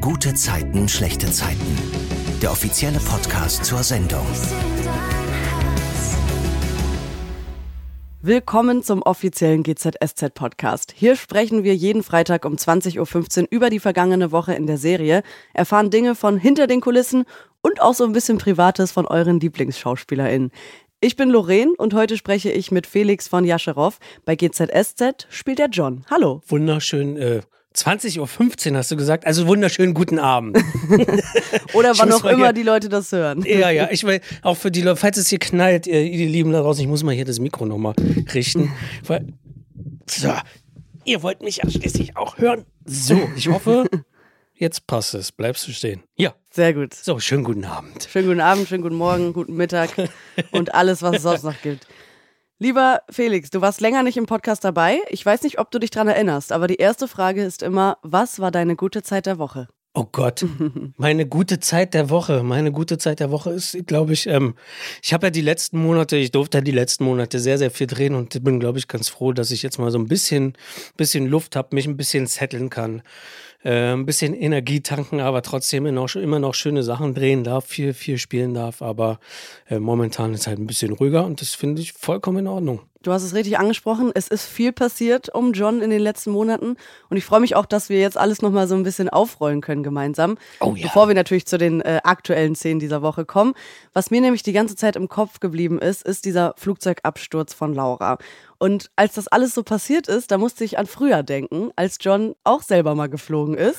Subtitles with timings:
[0.00, 1.76] Gute Zeiten, schlechte Zeiten.
[2.40, 4.24] Der offizielle Podcast zur Sendung.
[8.22, 10.94] Willkommen zum offiziellen GZSZ Podcast.
[10.96, 15.22] Hier sprechen wir jeden Freitag um 20.15 Uhr über die vergangene Woche in der Serie,
[15.52, 17.24] erfahren Dinge von hinter den Kulissen
[17.60, 20.50] und auch so ein bisschen Privates von euren LieblingsschauspielerInnen.
[21.02, 23.98] Ich bin Lorraine und heute spreche ich mit Felix von Jascherow.
[24.24, 26.06] Bei GZSZ spielt er John.
[26.10, 26.40] Hallo.
[26.46, 27.40] Wunderschön, äh,
[27.76, 30.56] 20.15 Uhr hast du gesagt, also wunderschönen guten Abend.
[31.72, 33.44] Oder wann auch immer hier, die Leute das hören.
[33.46, 36.52] Ja, ja, ich will auch für die Leute, falls es hier knallt, ihr, ihr Lieben
[36.52, 37.94] da draußen, ich muss mal hier das Mikro nochmal
[38.34, 38.72] richten.
[40.06, 40.34] so,
[41.04, 42.64] ihr wollt mich ja schließlich auch hören.
[42.84, 43.88] So, ich hoffe,
[44.54, 45.30] jetzt passt es.
[45.30, 46.02] Bleibst du stehen.
[46.16, 46.34] Ja.
[46.52, 46.94] Sehr gut.
[46.94, 48.08] So, schönen guten Abend.
[48.10, 49.90] Schönen guten Abend, schönen guten Morgen, guten Mittag
[50.50, 51.86] und alles, was es sonst noch gibt.
[52.62, 54.98] Lieber Felix, du warst länger nicht im Podcast dabei.
[55.08, 58.38] Ich weiß nicht, ob du dich daran erinnerst, aber die erste Frage ist immer, was
[58.38, 59.66] war deine gute Zeit der Woche?
[59.94, 60.44] Oh Gott,
[60.98, 64.56] meine gute Zeit der Woche, meine gute Zeit der Woche ist, glaube ich, ähm,
[65.02, 67.86] ich habe ja die letzten Monate, ich durfte ja die letzten Monate sehr, sehr viel
[67.86, 70.52] drehen und bin, glaube ich, ganz froh, dass ich jetzt mal so ein bisschen,
[70.98, 73.00] bisschen Luft habe, mich ein bisschen zetteln kann
[73.62, 78.18] äh, ein bisschen Energie tanken, aber trotzdem immer noch, schöne Sachen drehen darf, viel, viel
[78.18, 78.82] spielen darf.
[78.82, 79.18] Aber
[79.68, 82.80] äh, momentan ist halt ein bisschen ruhiger und das finde ich vollkommen in Ordnung.
[83.02, 84.10] Du hast es richtig angesprochen.
[84.12, 86.76] Es ist viel passiert um John in den letzten Monaten.
[87.08, 89.82] Und ich freue mich auch, dass wir jetzt alles nochmal so ein bisschen aufrollen können
[89.82, 90.36] gemeinsam.
[90.60, 90.82] Oh ja.
[90.82, 93.54] Bevor wir natürlich zu den äh, aktuellen Szenen dieser Woche kommen.
[93.94, 98.18] Was mir nämlich die ganze Zeit im Kopf geblieben ist, ist dieser Flugzeugabsturz von Laura.
[98.62, 102.34] Und als das alles so passiert ist, da musste ich an früher denken, als John
[102.44, 103.78] auch selber mal geflogen ist.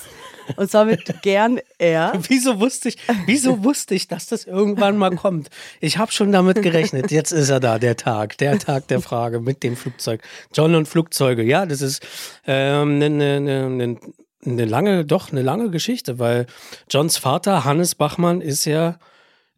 [0.55, 2.13] Und zwar mit Gern Air.
[2.27, 5.51] Wieso wusste ich, wieso wusste ich, dass das irgendwann mal kommt?
[5.81, 7.11] Ich habe schon damit gerechnet.
[7.11, 10.23] Jetzt ist er da, der Tag, der Tag der Frage mit dem Flugzeug.
[10.51, 11.43] John und Flugzeuge.
[11.43, 12.01] Ja, das ist
[12.47, 13.97] ähm, eine, eine, eine,
[14.43, 16.47] eine lange, doch eine lange Geschichte, weil
[16.89, 18.97] Johns Vater, Hannes Bachmann, ist ja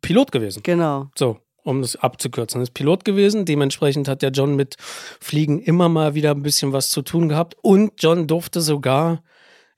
[0.01, 0.63] Pilot gewesen.
[0.63, 1.07] Genau.
[1.17, 3.45] So um das abzukürzen, ist Pilot gewesen.
[3.45, 7.55] Dementsprechend hat der John mit Fliegen immer mal wieder ein bisschen was zu tun gehabt.
[7.61, 9.23] Und John durfte sogar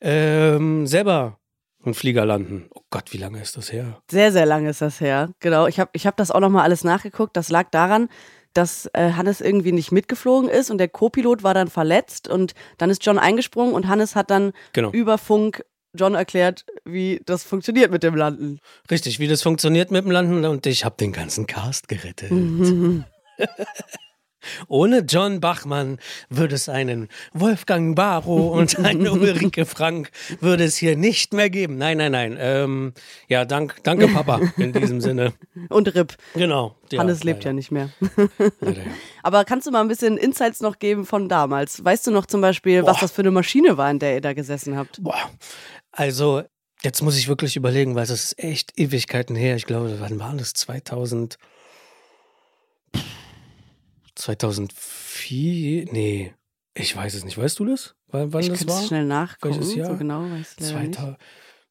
[0.01, 1.39] ähm, selber
[1.83, 2.67] einen Flieger landen.
[2.73, 4.01] Oh Gott, wie lange ist das her?
[4.09, 5.29] Sehr, sehr lange ist das her.
[5.39, 5.67] Genau.
[5.67, 7.37] Ich habe ich hab das auch nochmal alles nachgeguckt.
[7.37, 8.09] Das lag daran,
[8.53, 12.89] dass äh, Hannes irgendwie nicht mitgeflogen ist und der Co-Pilot war dann verletzt und dann
[12.89, 14.91] ist John eingesprungen und Hannes hat dann genau.
[14.91, 15.63] über Funk
[15.95, 18.59] John erklärt, wie das funktioniert mit dem Landen.
[18.89, 22.31] Richtig, wie das funktioniert mit dem Landen und ich habe den ganzen Cast gerettet.
[24.67, 30.95] Ohne John Bachmann würde es einen Wolfgang Barrow und eine Ulrike Frank würde es hier
[30.95, 31.77] nicht mehr geben.
[31.77, 32.37] Nein, nein, nein.
[32.39, 32.93] Ähm,
[33.27, 35.33] ja, dank, danke Papa in diesem Sinne.
[35.69, 36.15] Und Rip.
[36.33, 36.75] Genau.
[36.91, 37.49] Ja, Hannes lebt leider.
[37.49, 37.89] ja nicht mehr.
[38.61, 38.91] leider, ja.
[39.23, 41.83] Aber kannst du mal ein bisschen Insights noch geben von damals?
[41.83, 42.91] Weißt du noch zum Beispiel, Boah.
[42.91, 45.01] was das für eine Maschine war, in der ihr da gesessen habt?
[45.01, 45.31] Boah.
[45.97, 46.43] Also,
[46.83, 49.55] jetzt muss ich wirklich überlegen, weil es ist echt Ewigkeiten her.
[49.55, 50.53] Ich glaube, wann war das?
[50.53, 51.37] 2000.
[54.15, 55.87] 2004?
[55.91, 56.33] Nee,
[56.73, 57.37] ich weiß es nicht.
[57.37, 57.95] Weißt du das?
[58.07, 58.83] Wann, wann ich das war?
[58.83, 59.55] schnell nachgucken.
[59.55, 59.91] Welches Jahr?
[59.91, 61.17] So genau weiß ich 2000,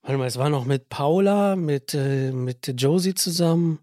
[0.03, 3.81] Warte mal, es war noch mit Paula, mit, äh, mit Josie zusammen,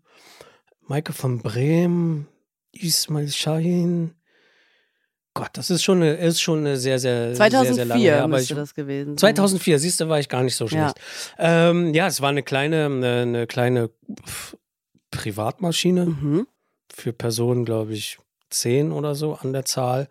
[0.82, 2.28] Maike von Bremen,
[2.72, 4.16] Ismail Shahin,
[5.34, 8.24] Gott, das ist schon eine, ist schon eine sehr, sehr, 2004 sehr, sehr lange her.
[8.24, 9.36] Aber müsste ich, das gewesen sein.
[9.36, 10.96] 2004, siehst du, war ich gar nicht so schlecht.
[11.40, 13.90] Ja, ähm, ja es war eine kleine, eine, eine kleine
[15.12, 16.48] Privatmaschine mhm.
[16.94, 18.18] für Personen, glaube ich,
[18.52, 20.08] zehn oder so an der Zahl.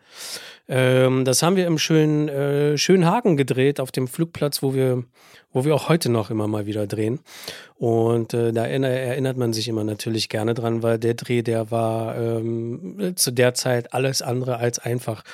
[0.68, 5.02] Ähm, das haben wir im schönen, äh, schönen Hagen gedreht, auf dem Flugplatz, wo wir,
[5.52, 7.18] wo wir auch heute noch immer mal wieder drehen.
[7.76, 12.16] Und äh, da erinnert man sich immer natürlich gerne dran, weil der Dreh, der war
[12.16, 15.24] ähm, zu der Zeit alles andere als einfach.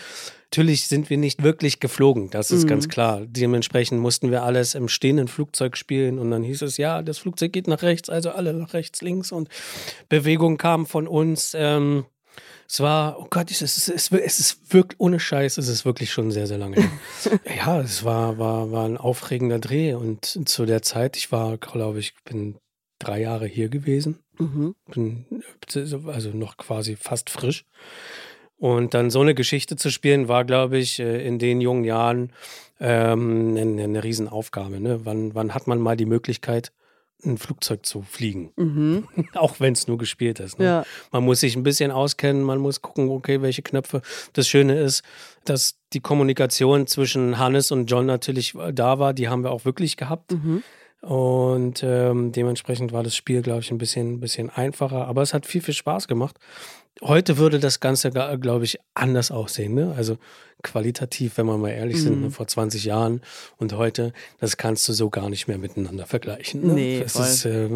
[0.44, 2.68] Natürlich sind wir nicht wirklich geflogen, das ist mhm.
[2.68, 3.22] ganz klar.
[3.26, 7.52] Dementsprechend mussten wir alles im stehenden Flugzeug spielen und dann hieß es, ja, das Flugzeug
[7.52, 9.48] geht nach rechts, also alle nach rechts, links und
[10.08, 11.52] Bewegung kam von uns.
[11.54, 12.06] Ähm,
[12.68, 16.30] es war, oh Gott, es ist, es, ist wirklich, ohne Scheiß, es ist wirklich schon
[16.30, 16.76] sehr, sehr lange.
[17.56, 22.00] ja, es war, war, war ein aufregender Dreh und zu der Zeit, ich war, glaube
[22.00, 22.56] ich, bin
[22.98, 24.18] drei Jahre hier gewesen.
[24.38, 24.74] Mhm.
[24.92, 25.26] Bin
[26.06, 27.64] also noch quasi fast frisch.
[28.58, 32.32] Und dann so eine Geschichte zu spielen, war, glaube ich, äh, in den jungen Jahren
[32.80, 34.80] ähm, eine, eine Riesenaufgabe.
[34.80, 35.00] Ne?
[35.04, 36.72] Wann, wann hat man mal die Möglichkeit,
[37.24, 38.52] ein Flugzeug zu fliegen.
[38.56, 39.08] Mhm.
[39.34, 40.58] Auch wenn es nur gespielt ist.
[40.58, 40.64] Ne?
[40.64, 40.84] Ja.
[41.12, 44.02] Man muss sich ein bisschen auskennen, man muss gucken, okay, welche Knöpfe.
[44.32, 45.02] Das Schöne ist,
[45.44, 49.14] dass die Kommunikation zwischen Hannes und John natürlich da war.
[49.14, 50.32] Die haben wir auch wirklich gehabt.
[50.32, 50.62] Mhm.
[51.00, 55.06] Und ähm, dementsprechend war das Spiel, glaube ich, ein bisschen, bisschen einfacher.
[55.06, 56.38] Aber es hat viel, viel Spaß gemacht.
[57.02, 59.74] Heute würde das Ganze, glaube ich, anders aussehen.
[59.74, 59.94] Ne?
[59.96, 60.18] Also
[60.62, 62.02] qualitativ, wenn wir mal ehrlich mhm.
[62.02, 62.30] sind, ne?
[62.30, 63.20] vor 20 Jahren
[63.58, 66.66] und heute, das kannst du so gar nicht mehr miteinander vergleichen.
[66.66, 66.72] Ne?
[66.72, 67.68] Nee, es ist, äh,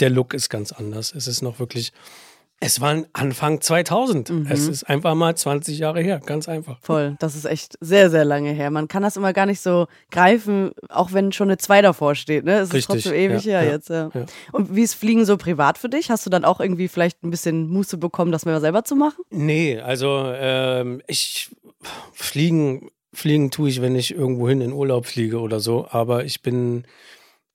[0.00, 1.14] der Look ist ganz anders.
[1.14, 1.92] Es ist noch wirklich
[2.60, 4.30] es war Anfang 2000.
[4.30, 4.46] Mhm.
[4.50, 6.78] Es ist einfach mal 20 Jahre her, ganz einfach.
[6.82, 8.70] Voll, das ist echt sehr, sehr lange her.
[8.70, 12.44] Man kann das immer gar nicht so greifen, auch wenn schon eine 2 davor steht.
[12.44, 12.54] Ne?
[12.54, 12.78] Es Richtig.
[12.96, 13.90] ist trotzdem ewig ja, her ja, jetzt.
[13.90, 14.10] Ja.
[14.50, 16.10] Und wie ist Fliegen so privat für dich?
[16.10, 19.22] Hast du dann auch irgendwie vielleicht ein bisschen Muße bekommen, das mal selber zu machen?
[19.30, 21.50] Nee, also ähm, ich
[22.12, 25.86] fliegen, fliegen tue ich, wenn ich irgendwo hin in Urlaub fliege oder so.
[25.90, 26.84] Aber ich bin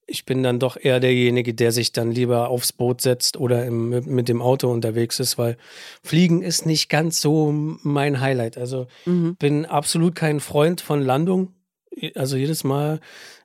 [0.05, 3.89] ich bin dann doch eher derjenige, der sich dann lieber aufs Boot setzt oder im,
[3.89, 5.57] mit dem Auto unterwegs ist, weil
[6.03, 8.57] Fliegen ist nicht ganz so mein Highlight.
[8.57, 9.35] Also mhm.
[9.35, 11.53] bin absolut kein Freund von Landung.
[12.15, 12.99] Also jedes Mal,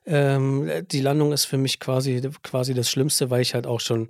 [0.05, 4.09] ähm, die Landung ist für mich quasi, quasi das Schlimmste, weil ich halt auch schon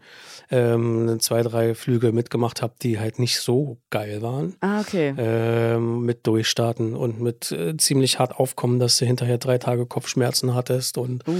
[0.49, 4.55] ähm, zwei, drei Flüge mitgemacht habe, die halt nicht so geil waren.
[4.61, 5.13] Ah, okay.
[5.17, 10.55] Ähm, mit Durchstarten und mit äh, ziemlich hart aufkommen, dass du hinterher drei Tage Kopfschmerzen
[10.55, 11.35] hattest und uh.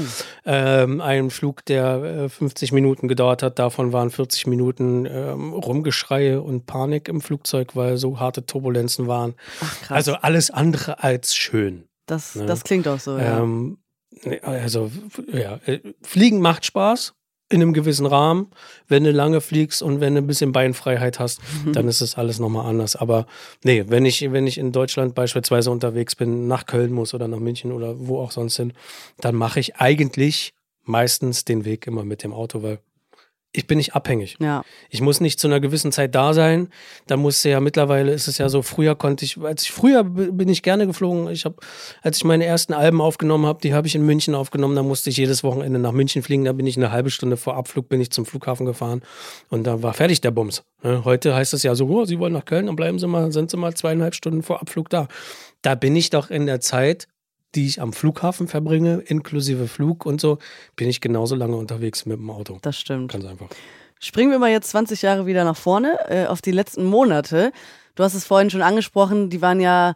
[0.45, 6.41] ähm, ein Flug, der äh, 50 Minuten gedauert hat, davon waren 40 Minuten ähm, Rumgeschreie
[6.41, 9.35] und Panik im Flugzeug, weil so harte Turbulenzen waren.
[9.61, 9.95] Ach, krass.
[9.95, 11.88] Also alles andere als schön.
[12.09, 12.45] Das, ne?
[12.45, 13.39] das klingt auch so, ja.
[13.39, 13.77] Ähm,
[14.41, 14.91] also,
[15.31, 17.13] ja, äh, Fliegen macht Spaß
[17.49, 18.47] in einem gewissen Rahmen.
[18.87, 21.73] Wenn du lange fliegst und wenn du ein bisschen Beinfreiheit hast, mhm.
[21.73, 22.95] dann ist es alles nochmal anders.
[22.95, 23.25] Aber
[23.63, 27.39] nee, wenn ich, wenn ich in Deutschland beispielsweise unterwegs bin, nach Köln muss oder nach
[27.39, 28.73] München oder wo auch sonst hin,
[29.19, 30.53] dann mache ich eigentlich
[30.83, 32.79] meistens den Weg immer mit dem Auto, weil
[33.51, 34.37] ich bin nicht abhängig.
[34.39, 34.63] Ja.
[34.89, 36.69] Ich muss nicht zu einer gewissen Zeit da sein.
[37.07, 40.49] Da musste ja mittlerweile ist es ja so, früher konnte ich, als ich früher bin
[40.49, 41.27] ich gerne geflogen.
[41.29, 41.55] Ich habe,
[42.03, 45.09] als ich meine ersten Alben aufgenommen habe, die habe ich in München aufgenommen, da musste
[45.09, 46.45] ich jedes Wochenende nach München fliegen.
[46.45, 49.01] Da bin ich eine halbe Stunde vor Abflug bin ich zum Flughafen gefahren
[49.49, 50.63] und da war fertig der Bums.
[50.83, 51.03] Ne?
[51.03, 53.49] Heute heißt es ja so, oh, Sie wollen nach Köln, dann bleiben Sie mal, sind
[53.49, 55.07] Sie mal zweieinhalb Stunden vor Abflug da.
[55.63, 57.07] Da bin ich doch in der Zeit
[57.55, 60.37] die ich am Flughafen verbringe, inklusive Flug und so,
[60.75, 62.59] bin ich genauso lange unterwegs mit dem Auto.
[62.61, 63.11] Das stimmt.
[63.11, 63.47] Ganz einfach.
[63.99, 67.51] Springen wir mal jetzt 20 Jahre wieder nach vorne, äh, auf die letzten Monate.
[67.95, 69.95] Du hast es vorhin schon angesprochen, die waren ja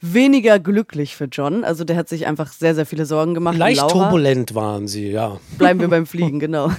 [0.00, 1.64] weniger glücklich für John.
[1.64, 3.56] Also der hat sich einfach sehr, sehr viele Sorgen gemacht.
[3.56, 5.38] Leicht turbulent waren sie, ja.
[5.58, 6.70] Bleiben wir beim Fliegen, genau.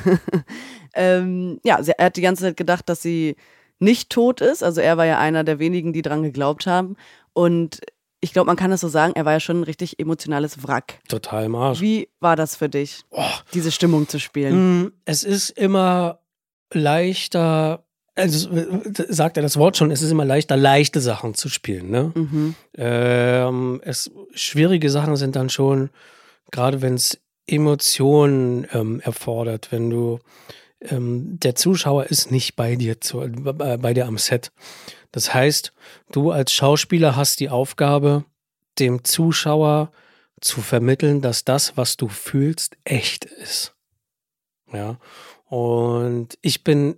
[0.93, 3.35] ähm, ja, er hat die ganze Zeit gedacht, dass sie
[3.79, 4.63] nicht tot ist.
[4.63, 6.95] Also er war ja einer der wenigen, die dran geglaubt haben.
[7.33, 7.81] Und
[8.19, 10.99] ich glaube, man kann es so sagen, er war ja schon ein richtig emotionales Wrack.
[11.07, 11.81] Total im Arsch.
[11.81, 13.23] Wie war das für dich, oh.
[13.53, 14.81] diese Stimmung zu spielen?
[14.81, 16.19] Mm, es ist immer
[16.73, 17.85] leichter,
[18.15, 18.49] also
[19.09, 21.91] sagt er das Wort schon, es ist immer leichter, leichte Sachen zu spielen.
[21.91, 22.11] Ne?
[22.15, 22.55] Mhm.
[22.75, 25.91] Ähm, es, schwierige Sachen sind dann schon,
[26.51, 30.19] gerade wenn es Emotionen ähm, erfordert, wenn du
[30.81, 34.51] ähm, der Zuschauer ist nicht bei dir zu, äh, bei dir am Set.
[35.11, 35.73] Das heißt,
[36.11, 38.25] du als Schauspieler hast die Aufgabe,
[38.79, 39.91] dem Zuschauer
[40.41, 43.75] zu vermitteln, dass das, was du fühlst, echt ist.
[44.71, 44.99] Ja.
[45.45, 46.97] Und ich bin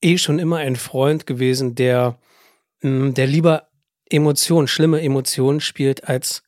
[0.00, 2.18] eh schon immer ein Freund gewesen, der,
[2.80, 3.68] mm, der lieber
[4.08, 6.42] Emotionen, schlimme Emotionen spielt, als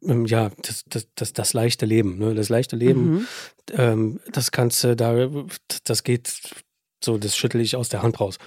[0.00, 2.18] ja, das, das, das, das leichte Leben.
[2.18, 2.34] Ne?
[2.34, 3.26] Das leichte Leben, mhm.
[3.72, 5.28] ähm, das kannst du da,
[5.84, 6.32] das geht
[7.04, 8.38] so, das schüttel ich aus der Hand raus.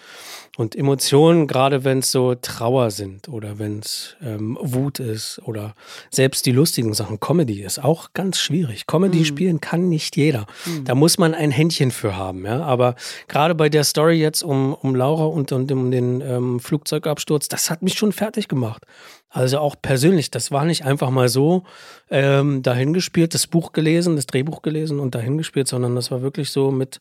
[0.57, 5.75] Und Emotionen, gerade wenn es so Trauer sind oder wenn es ähm, Wut ist oder
[6.11, 8.85] selbst die lustigen Sachen, Comedy ist auch ganz schwierig.
[8.85, 9.25] Comedy mhm.
[9.25, 10.47] spielen kann nicht jeder.
[10.65, 10.83] Mhm.
[10.83, 12.45] Da muss man ein Händchen für haben.
[12.45, 12.61] Ja?
[12.63, 12.95] Aber
[13.27, 17.69] gerade bei der Story jetzt um, um Laura und, und um den ähm, Flugzeugabsturz, das
[17.69, 18.85] hat mich schon fertig gemacht.
[19.29, 21.63] Also auch persönlich, das war nicht einfach mal so
[22.09, 26.71] ähm, dahingespielt, das Buch gelesen, das Drehbuch gelesen und dahingespielt, sondern das war wirklich so
[26.71, 26.99] mit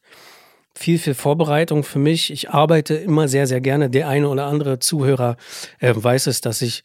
[0.74, 2.30] viel, viel Vorbereitung für mich.
[2.30, 3.88] Ich arbeite immer sehr, sehr gerne.
[3.88, 5.36] Der eine oder andere Zuhörer
[5.80, 6.84] äh, weiß es, dass ich,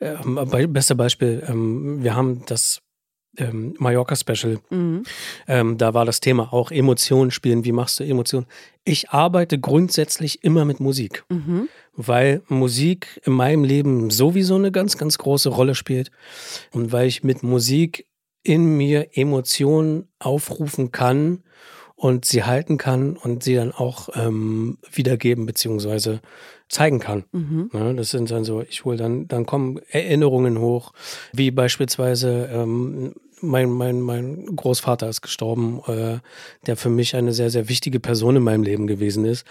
[0.00, 0.16] äh,
[0.66, 2.82] beste Beispiel, ähm, wir haben das
[3.38, 4.58] ähm, Mallorca-Special.
[4.70, 5.04] Mhm.
[5.46, 7.64] Ähm, da war das Thema auch Emotionen spielen.
[7.64, 8.46] Wie machst du Emotionen?
[8.84, 11.68] Ich arbeite grundsätzlich immer mit Musik, mhm.
[11.94, 16.10] Weil Musik in meinem Leben sowieso eine ganz, ganz große Rolle spielt
[16.72, 18.06] und weil ich mit Musik
[18.42, 21.42] in mir Emotionen aufrufen kann
[22.00, 26.20] und sie halten kann und sie dann auch ähm, wiedergeben beziehungsweise
[26.70, 27.24] zeigen kann.
[27.32, 27.70] Mhm.
[27.74, 30.92] Ja, ne, das sind dann so, ich hole dann, dann kommen Erinnerungen hoch,
[31.34, 36.18] wie beispielsweise ähm, mein, mein, mein Großvater ist gestorben, äh,
[36.66, 39.44] der für mich eine sehr, sehr wichtige Person in meinem Leben gewesen ist.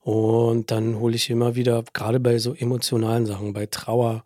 [0.00, 4.24] Und dann hole ich immer wieder, gerade bei so emotionalen Sachen, bei Trauer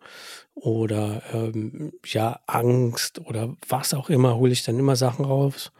[0.55, 5.71] oder ähm, ja, Angst oder was auch immer, hole ich dann immer Sachen raus,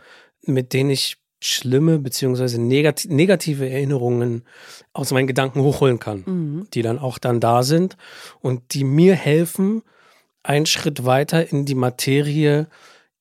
[0.44, 4.44] mit denen ich schlimme beziehungsweise negativ, negative Erinnerungen
[4.94, 6.67] aus meinen Gedanken hochholen kann, mhm.
[6.74, 7.98] die dann auch dann da sind
[8.41, 9.84] und die mir helfen,
[10.44, 12.67] einen Schritt weiter in die Materie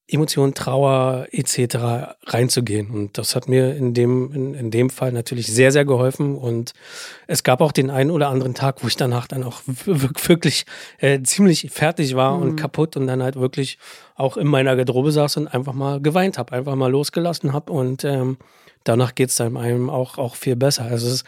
[0.08, 2.14] Emotionen, Trauer etc.
[2.26, 2.90] reinzugehen.
[2.90, 6.36] Und das hat mir in dem, in, in, dem Fall natürlich sehr, sehr geholfen.
[6.36, 6.74] Und
[7.26, 10.64] es gab auch den einen oder anderen Tag, wo ich danach dann auch wirklich
[10.98, 12.42] äh, ziemlich fertig war mhm.
[12.42, 13.78] und kaputt und dann halt wirklich
[14.14, 17.72] auch in meiner Garderobe saß und einfach mal geweint habe, einfach mal losgelassen habe.
[17.72, 18.36] Und ähm,
[18.84, 20.84] danach geht es dann einem auch, auch viel besser.
[20.84, 21.24] Also es ist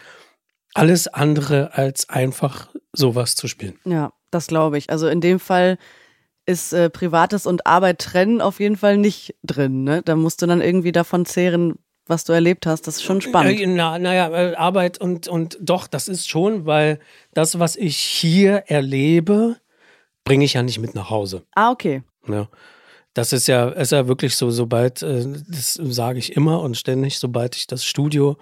[0.73, 3.77] alles andere als einfach sowas zu spielen.
[3.83, 4.89] Ja, das glaube ich.
[4.89, 5.77] Also in dem Fall
[6.49, 9.83] ist äh, Privates und Arbeit trennen auf jeden Fall nicht drin.
[9.83, 10.01] Ne?
[10.03, 11.75] Da musst du dann irgendwie davon zehren,
[12.07, 12.87] was du erlebt hast.
[12.87, 13.61] Das ist schon spannend.
[13.67, 16.99] Na, naja, Arbeit und, und doch, das ist schon, weil
[17.35, 19.57] das, was ich hier erlebe,
[20.23, 21.43] bringe ich ja nicht mit nach Hause.
[21.53, 22.01] Ah, okay.
[22.27, 22.49] Ja.
[23.13, 27.19] Das ist ja, ist ja wirklich so, sobald, äh, das sage ich immer und ständig,
[27.19, 28.37] sobald ich das Studio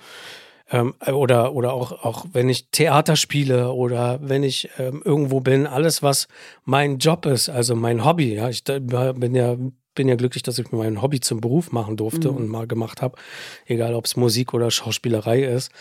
[0.70, 5.68] ähm, oder, oder auch, auch wenn ich Theater spiele oder wenn ich ähm, irgendwo bin,
[5.68, 6.28] alles, was
[6.64, 9.56] mein Job ist, also mein Hobby, ja, ich bin ja
[9.98, 12.38] bin ja glücklich, dass ich mein Hobby zum Beruf machen durfte mhm.
[12.38, 13.18] und mal gemacht habe,
[13.66, 15.72] egal ob es Musik oder Schauspielerei ist.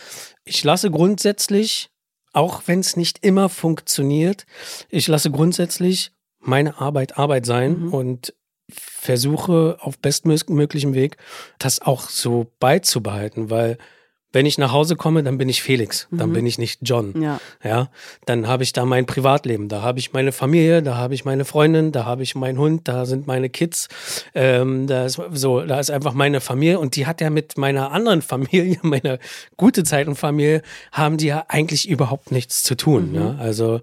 [0.43, 1.91] Ich lasse grundsätzlich,
[2.33, 4.45] auch wenn es nicht immer funktioniert,
[4.89, 7.93] ich lasse grundsätzlich meine Arbeit Arbeit sein mhm.
[7.93, 8.33] und
[8.69, 11.17] versuche auf bestmöglichem Weg
[11.59, 13.77] das auch so beizubehalten, weil
[14.33, 16.33] wenn ich nach Hause komme, dann bin ich Felix, dann mhm.
[16.33, 17.21] bin ich nicht John.
[17.21, 17.39] Ja.
[17.63, 17.89] ja
[18.25, 21.45] dann habe ich da mein Privatleben, da habe ich meine Familie, da habe ich meine
[21.45, 23.87] Freundin, da habe ich meinen Hund, da sind meine Kids.
[24.35, 27.91] Ähm, da ist so, da ist einfach meine Familie und die hat ja mit meiner
[27.91, 29.17] anderen Familie, meiner
[29.55, 33.09] gute Zeitenfamilie, haben die ja eigentlich überhaupt nichts zu tun.
[33.11, 33.15] Mhm.
[33.15, 33.35] Ja?
[33.39, 33.81] Also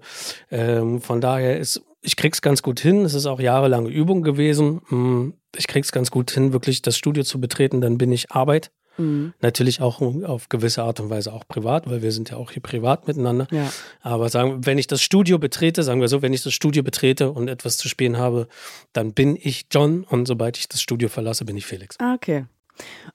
[0.51, 3.03] ähm, von daher ist ich krieg's ganz gut hin.
[3.03, 4.81] Es ist auch jahrelange Übung gewesen.
[4.89, 7.81] Mm, ich krieg's ganz gut hin, wirklich das Studio zu betreten.
[7.81, 8.71] Dann bin ich Arbeit.
[8.97, 9.33] Mhm.
[9.41, 12.61] Natürlich auch auf gewisse Art und Weise auch privat, weil wir sind ja auch hier
[12.61, 13.47] privat miteinander.
[13.51, 13.71] Ja.
[14.01, 17.31] Aber sagen, wenn ich das Studio betrete, sagen wir so, wenn ich das Studio betrete
[17.31, 18.47] und etwas zu spielen habe,
[18.93, 21.97] dann bin ich John und sobald ich das Studio verlasse, bin ich Felix.
[21.99, 22.45] Ah, okay.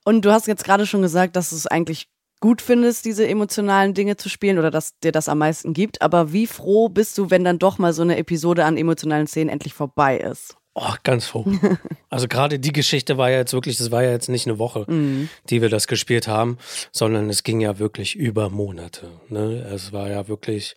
[0.05, 2.09] Und du hast jetzt gerade schon gesagt, dass du es eigentlich
[2.41, 6.01] gut findest, diese emotionalen Dinge zu spielen oder dass dir das am meisten gibt.
[6.03, 9.51] Aber wie froh bist du, wenn dann doch mal so eine Episode an emotionalen Szenen
[9.51, 10.57] endlich vorbei ist?
[10.75, 11.45] Oh, ganz froh.
[12.13, 14.85] Also gerade die Geschichte war ja jetzt wirklich, das war ja jetzt nicht eine Woche,
[14.89, 15.29] mhm.
[15.49, 16.59] die wir das gespielt haben,
[16.91, 19.13] sondern es ging ja wirklich über Monate.
[19.29, 19.65] Ne?
[19.73, 20.77] Es war ja wirklich,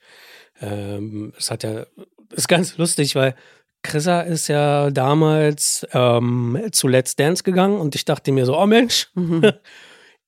[0.62, 1.88] ähm, es hat ja,
[2.30, 3.36] ist ganz lustig, weil
[3.82, 8.68] Chrissa ist ja damals ähm, zu Let's Dance gegangen und ich dachte mir so, oh
[8.68, 9.42] Mensch, mhm.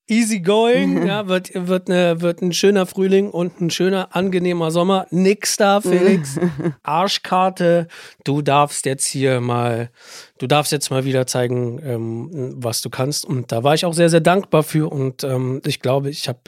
[0.08, 5.06] easy going, ja, wird, wird, eine, wird ein schöner Frühling und ein schöner, angenehmer Sommer.
[5.10, 6.38] Nix da, Felix.
[6.82, 7.88] Arschkarte.
[8.24, 9.90] Du darfst jetzt hier mal,
[10.38, 13.24] du darfst jetzt mal wieder zeigen, ähm, was du kannst.
[13.24, 14.90] Und da war ich auch sehr, sehr dankbar für.
[14.92, 16.40] Und ähm, ich glaube, ich habe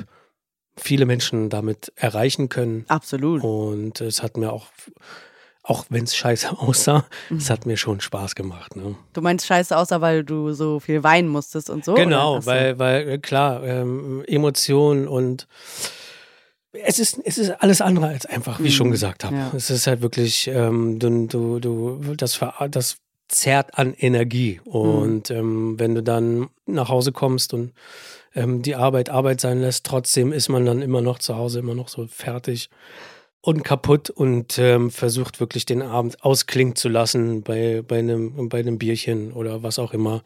[0.76, 2.84] viele Menschen damit erreichen können.
[2.88, 3.42] Absolut.
[3.42, 4.66] Und es hat mir auch
[5.68, 7.36] auch wenn es scheiße aussah, mhm.
[7.36, 8.76] es hat mir schon Spaß gemacht.
[8.76, 8.96] Ne?
[9.12, 11.94] Du meinst scheiße aussah, weil du so viel weinen musstest und so?
[11.94, 15.46] Genau, weil, weil äh, klar, ähm, Emotionen und
[16.72, 18.92] es ist, es ist alles andere als einfach, wie ich schon mhm.
[18.92, 19.36] gesagt habe.
[19.36, 19.52] Ja.
[19.56, 22.38] Es ist halt wirklich, ähm, du, du, du, das,
[22.70, 22.98] das
[23.28, 24.60] zerrt an Energie.
[24.64, 25.36] Und mhm.
[25.36, 27.72] ähm, wenn du dann nach Hause kommst und
[28.34, 31.74] ähm, die Arbeit Arbeit sein lässt, trotzdem ist man dann immer noch zu Hause, immer
[31.74, 32.70] noch so fertig
[33.48, 38.58] und kaputt und ähm, versucht wirklich den Abend ausklingen zu lassen bei, bei, einem, bei
[38.58, 40.22] einem Bierchen oder was auch immer.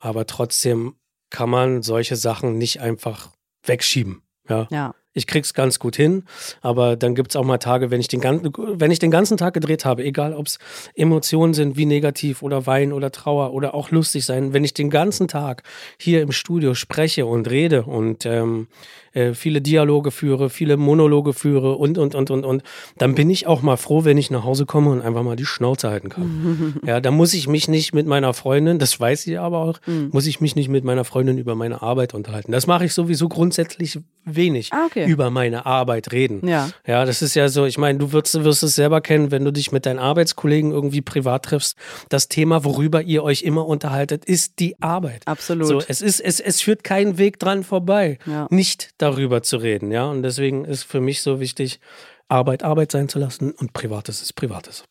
[0.00, 0.94] Aber trotzdem
[1.28, 3.28] kann man solche Sachen nicht einfach
[3.66, 4.22] wegschieben.
[4.48, 4.68] Ja.
[4.70, 6.24] ja ich krieg's ganz gut hin,
[6.62, 9.54] aber dann gibt's auch mal Tage, wenn ich den ganzen, wenn ich den ganzen Tag
[9.54, 10.58] gedreht habe, egal ob's
[10.94, 14.88] Emotionen sind wie negativ oder Wein oder Trauer oder auch lustig sein, wenn ich den
[14.88, 15.62] ganzen Tag
[15.98, 18.68] hier im Studio spreche und rede und ähm,
[19.12, 22.62] äh, viele Dialoge führe, viele Monologe führe und und und und und,
[22.98, 25.46] dann bin ich auch mal froh, wenn ich nach Hause komme und einfach mal die
[25.46, 26.80] Schnauze halten kann.
[26.86, 30.10] ja, da muss ich mich nicht mit meiner Freundin, das weiß sie aber auch, mhm.
[30.12, 32.50] muss ich mich nicht mit meiner Freundin über meine Arbeit unterhalten.
[32.50, 34.70] Das mache ich sowieso grundsätzlich wenig.
[34.72, 36.46] Ah, okay über meine Arbeit reden.
[36.46, 36.70] Ja.
[36.86, 39.52] Ja, das ist ja so, ich meine, du wirst, wirst es selber kennen, wenn du
[39.52, 41.76] dich mit deinen Arbeitskollegen irgendwie privat triffst.
[42.08, 45.22] Das Thema, worüber ihr euch immer unterhaltet, ist die Arbeit.
[45.26, 45.66] Absolut.
[45.66, 48.46] So, es ist, es, es führt keinen Weg dran vorbei, ja.
[48.50, 49.90] nicht darüber zu reden.
[49.90, 51.80] Ja, und deswegen ist für mich so wichtig,
[52.28, 54.84] Arbeit Arbeit sein zu lassen und Privates ist Privates.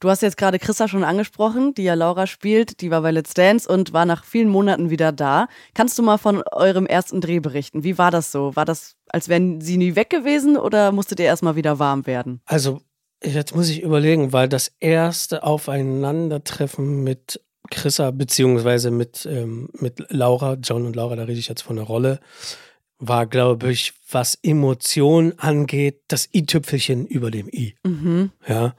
[0.00, 3.34] Du hast jetzt gerade Christa schon angesprochen, die ja Laura spielt, die war bei Let's
[3.34, 5.46] Dance und war nach vielen Monaten wieder da.
[5.74, 7.84] Kannst du mal von eurem ersten Dreh berichten?
[7.84, 8.56] Wie war das so?
[8.56, 12.40] War das, als wären sie nie weg gewesen oder musstet ihr erstmal wieder warm werden?
[12.46, 12.80] Also,
[13.22, 20.54] jetzt muss ich überlegen, weil das erste Aufeinandertreffen mit Chrissa, beziehungsweise mit, ähm, mit Laura,
[20.62, 22.20] John und Laura, da rede ich jetzt von der Rolle,
[23.00, 27.74] war, glaube ich, was Emotionen angeht, das i-Tüpfelchen über dem i.
[27.82, 28.30] Mhm.
[28.46, 28.74] Ja,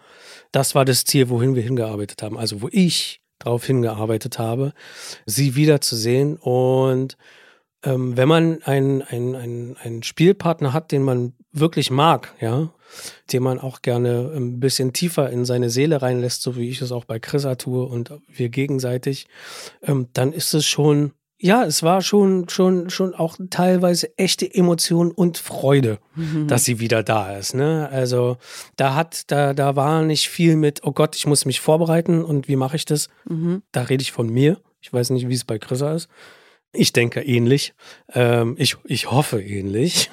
[0.51, 2.37] das war das Ziel, wohin wir hingearbeitet haben.
[2.37, 4.73] Also wo ich drauf hingearbeitet habe,
[5.25, 6.37] sie wiederzusehen.
[6.37, 7.17] Und
[7.83, 12.71] ähm, wenn man einen, einen, einen Spielpartner hat, den man wirklich mag, ja,
[13.31, 16.91] den man auch gerne ein bisschen tiefer in seine Seele reinlässt, so wie ich es
[16.91, 19.27] auch bei Chrissa tue und wir gegenseitig,
[19.81, 25.11] ähm, dann ist es schon ja, es war schon, schon, schon auch teilweise echte Emotion
[25.11, 26.47] und Freude, mhm.
[26.47, 27.55] dass sie wieder da ist.
[27.55, 27.89] Ne?
[27.91, 28.37] Also
[28.75, 32.47] da hat, da, da war nicht viel mit, oh Gott, ich muss mich vorbereiten und
[32.47, 33.09] wie mache ich das?
[33.27, 33.63] Mhm.
[33.71, 34.59] Da rede ich von mir.
[34.81, 36.09] Ich weiß nicht, wie es bei Chrissa ist.
[36.73, 37.73] Ich denke ähnlich.
[38.13, 40.09] Ähm, ich, ich hoffe ähnlich.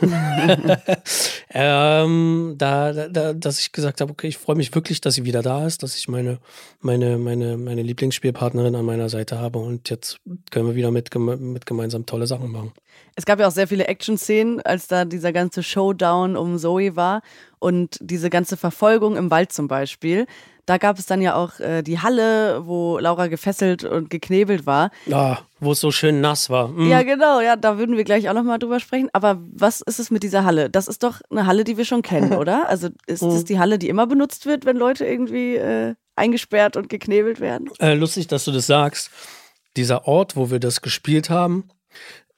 [1.51, 5.43] ähm, da, da, dass ich gesagt habe, okay, ich freue mich wirklich, dass sie wieder
[5.43, 6.39] da ist, dass ich meine,
[6.81, 10.19] meine, meine, meine Lieblingsspielpartnerin an meiner Seite habe und jetzt
[10.51, 12.73] können wir wieder mit, mit gemeinsam tolle Sachen machen.
[13.15, 17.23] Es gab ja auch sehr viele Action-Szenen, als da dieser ganze Showdown um Zoe war
[17.61, 20.27] und diese ganze Verfolgung im Wald zum Beispiel.
[20.69, 24.91] Da gab es dann ja auch äh, die Halle, wo Laura gefesselt und geknebelt war.
[25.07, 26.69] Ja, wo es so schön nass war.
[26.69, 26.91] Mhm.
[26.91, 29.09] Ja, genau, ja, da würden wir gleich auch nochmal drüber sprechen.
[29.15, 30.69] Aber was ist es mit dieser Halle?
[30.69, 32.69] Das ist doch eine Halle, die wir schon kennen, oder?
[32.69, 33.31] Also ist mhm.
[33.31, 37.71] das die Halle, die immer benutzt wird, wenn Leute irgendwie äh, eingesperrt und geknebelt werden?
[37.79, 39.11] Äh, lustig, dass du das sagst.
[39.79, 41.71] Dieser Ort, wo wir das gespielt haben,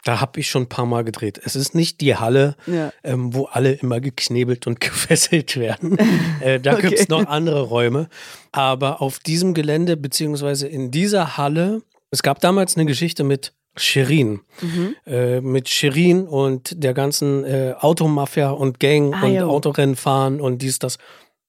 [0.05, 1.41] da habe ich schon ein paar Mal gedreht.
[1.45, 2.93] Es ist nicht die Halle, ja.
[3.05, 5.99] ähm, wo alle immer geknebelt und gefesselt werden.
[6.41, 6.89] äh, da okay.
[6.89, 8.09] gibt es noch andere Räume.
[8.53, 14.41] Aber auf diesem Gelände, beziehungsweise in dieser Halle, es gab damals eine Geschichte mit Shirin.
[14.61, 14.97] Mhm.
[15.07, 19.49] Äh, mit Shirin und der ganzen äh, Automafia und Gang ah, und jo.
[19.49, 20.99] Autorennen fahren und dies, das.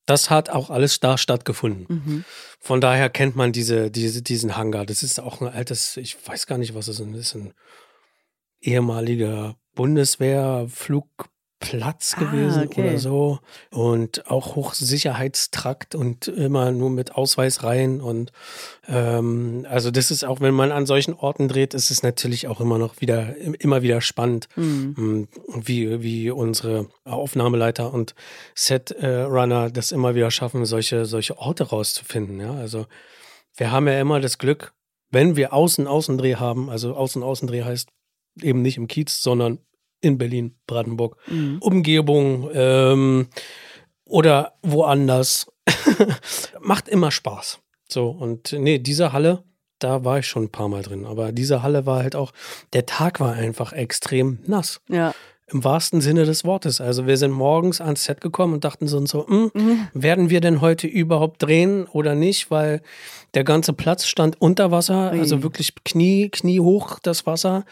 [0.08, 1.86] Das hat auch alles da stattgefunden.
[1.88, 2.26] Mhm.
[2.60, 4.86] Von daher kennt man diese, diese, diesen Hangar.
[4.86, 7.36] Das ist auch ein altes, ich weiß gar nicht, was es ist.
[7.36, 7.54] Ein
[8.62, 12.82] ehemaliger Bundeswehrflugplatz ah, gewesen okay.
[12.82, 13.40] oder so.
[13.72, 18.02] Und auch Hochsicherheitstrakt und immer nur mit Ausweis rein.
[18.02, 18.32] Und
[18.88, 22.62] ähm, also das ist auch, wenn man an solchen Orten dreht, ist es natürlich auch
[22.62, 25.28] immer noch wieder, immer wieder spannend, mhm.
[25.56, 28.16] wie, wie unsere Aufnahmeleiter und
[28.56, 32.40] Setrunner äh, das immer wieder schaffen, solche, solche Orte rauszufinden.
[32.40, 32.86] Ja, also
[33.56, 34.74] wir haben ja immer das Glück,
[35.10, 37.90] wenn wir Außen-Außendreh haben, also Außen-Außendreh heißt
[38.42, 39.60] eben nicht im Kiez, sondern
[40.02, 41.60] in Berlin, Brandenburg, mhm.
[41.62, 43.28] Umgebung ähm,
[44.06, 45.48] oder woanders.
[46.60, 47.60] Macht immer Spaß.
[47.88, 49.44] So, und nee, diese Halle,
[49.80, 51.06] da war ich schon ein paar Mal drin.
[51.06, 52.32] Aber diese Halle war halt auch,
[52.74, 54.82] der Tag war einfach extrem nass.
[54.90, 55.14] Ja.
[55.48, 56.80] Im wahrsten Sinne des Wortes.
[56.80, 59.88] Also wir sind morgens ans Set gekommen und dachten so und so, hm, mhm.
[59.94, 62.50] werden wir denn heute überhaupt drehen oder nicht?
[62.50, 62.82] Weil
[63.34, 67.66] der ganze Platz stand unter Wasser, also wirklich Knie, Knie hoch das Wasser.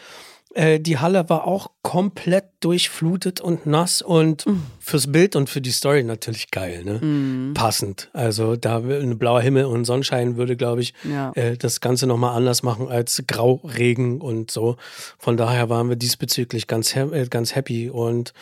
[0.54, 4.64] Äh, die Halle war auch komplett durchflutet und nass und mhm.
[4.80, 6.98] fürs Bild und für die Story natürlich geil, ne?
[7.00, 7.54] Mhm.
[7.54, 8.10] Passend.
[8.12, 11.30] Also da ein blauer Himmel und Sonnenschein würde, glaube ich, ja.
[11.34, 14.76] äh, das Ganze nochmal anders machen als Grauregen und so.
[15.18, 18.32] Von daher waren wir diesbezüglich ganz, äh, ganz happy und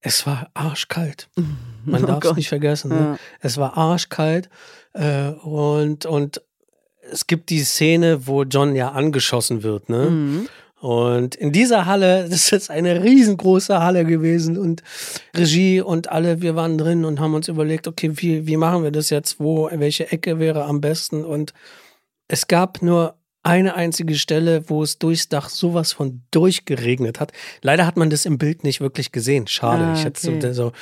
[0.00, 1.28] es war arschkalt.
[1.84, 2.88] Man oh darf es nicht vergessen.
[2.90, 2.98] Ne?
[2.98, 3.18] Ja.
[3.40, 4.50] Es war arschkalt
[4.94, 6.42] äh, und, und
[7.10, 10.10] es gibt die Szene, wo John ja angeschossen wird, ne?
[10.10, 10.48] Mhm.
[10.82, 14.82] Und in dieser Halle, das ist jetzt eine riesengroße Halle gewesen und
[15.34, 18.90] Regie und alle, wir waren drin und haben uns überlegt, okay, wie, wie machen wir
[18.90, 19.38] das jetzt?
[19.38, 21.24] Wo, welche Ecke wäre am besten?
[21.24, 21.54] Und
[22.26, 23.14] es gab nur
[23.44, 27.32] eine einzige Stelle, wo es durchs Dach sowas von durchgeregnet hat.
[27.60, 29.46] Leider hat man das im Bild nicht wirklich gesehen.
[29.46, 29.84] Schade.
[29.84, 29.98] Ah, okay.
[29.98, 30.72] Ich hätte so,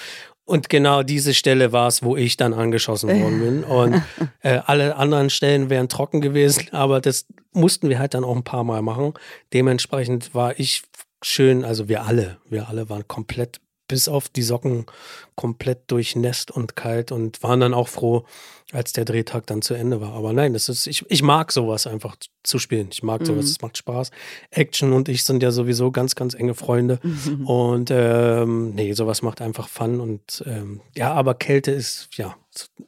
[0.46, 3.64] und genau diese Stelle war es, wo ich dann angeschossen worden bin.
[3.68, 4.02] Und
[4.40, 8.44] äh, alle anderen Stellen wären trocken gewesen, aber das mussten wir halt dann auch ein
[8.44, 9.14] paar Mal machen.
[9.52, 10.82] Dementsprechend war ich
[11.22, 13.60] schön, also wir alle, wir alle waren komplett
[13.90, 14.86] bis auf die Socken
[15.34, 18.24] komplett durchnässt und kalt und waren dann auch froh,
[18.70, 20.12] als der Drehtag dann zu Ende war.
[20.12, 22.90] Aber nein, das ist, ich, ich mag sowas einfach zu spielen.
[22.92, 23.50] Ich mag sowas, mhm.
[23.50, 24.12] es macht Spaß.
[24.52, 27.00] Action und ich sind ja sowieso ganz, ganz enge Freunde.
[27.02, 27.46] Mhm.
[27.48, 30.00] Und ähm, nee, sowas macht einfach Fun.
[30.00, 32.36] Und ähm, ja, aber Kälte ist ja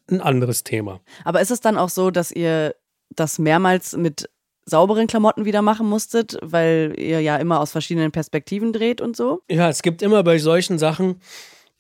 [0.09, 1.01] ein anderes Thema.
[1.25, 2.77] Aber ist es dann auch so, dass ihr
[3.11, 4.31] das mehrmals mit
[4.64, 9.42] sauberen Klamotten wieder machen musstet, weil ihr ja immer aus verschiedenen Perspektiven dreht und so?
[9.51, 11.20] Ja, es gibt immer bei solchen Sachen,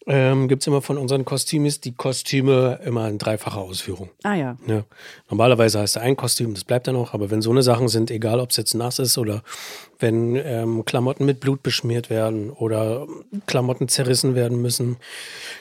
[0.06, 4.10] ähm, gibt es immer von unseren Kostümis die Kostüme immer in dreifacher Ausführung.
[4.24, 4.56] Ah ja.
[4.66, 4.84] ja.
[5.30, 8.40] Normalerweise heißt ein Kostüm, das bleibt dann auch, aber wenn so eine Sachen sind, egal
[8.40, 9.42] ob es jetzt nass ist oder
[10.00, 13.06] wenn ähm, Klamotten mit Blut beschmiert werden oder
[13.46, 14.96] Klamotten zerrissen werden müssen,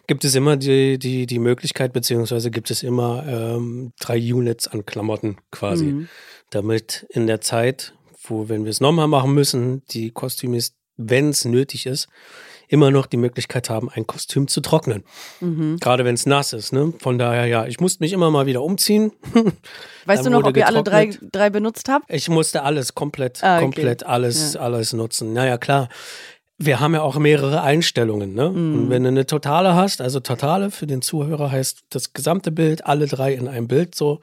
[0.08, 4.86] gibt es immer die, die, die Möglichkeit, beziehungsweise gibt es immer ähm, drei Units an
[4.86, 5.86] Klamotten quasi.
[5.86, 6.10] Mhm
[6.52, 11.46] damit in der Zeit, wo, wenn wir es nochmal machen müssen, die Kostümis, wenn es
[11.46, 12.08] nötig ist,
[12.72, 15.04] immer noch die Möglichkeit haben, ein Kostüm zu trocknen.
[15.42, 15.78] Mhm.
[15.80, 16.72] Gerade wenn es nass ist.
[16.72, 16.94] Ne?
[17.00, 19.12] Von daher, ja, ich musste mich immer mal wieder umziehen.
[20.06, 22.06] Weißt du noch, ob ihr alle drei, drei benutzt habt?
[22.08, 23.64] Ich musste alles komplett, ah, okay.
[23.64, 24.62] komplett alles, ja.
[24.62, 25.34] alles nutzen.
[25.34, 25.90] Naja, klar.
[26.58, 28.36] Wir haben ja auch mehrere Einstellungen.
[28.36, 28.50] Ne?
[28.50, 28.74] Mhm.
[28.76, 32.86] Und wenn du eine Totale hast, also Totale für den Zuhörer heißt das gesamte Bild,
[32.86, 34.22] alle drei in einem Bild so.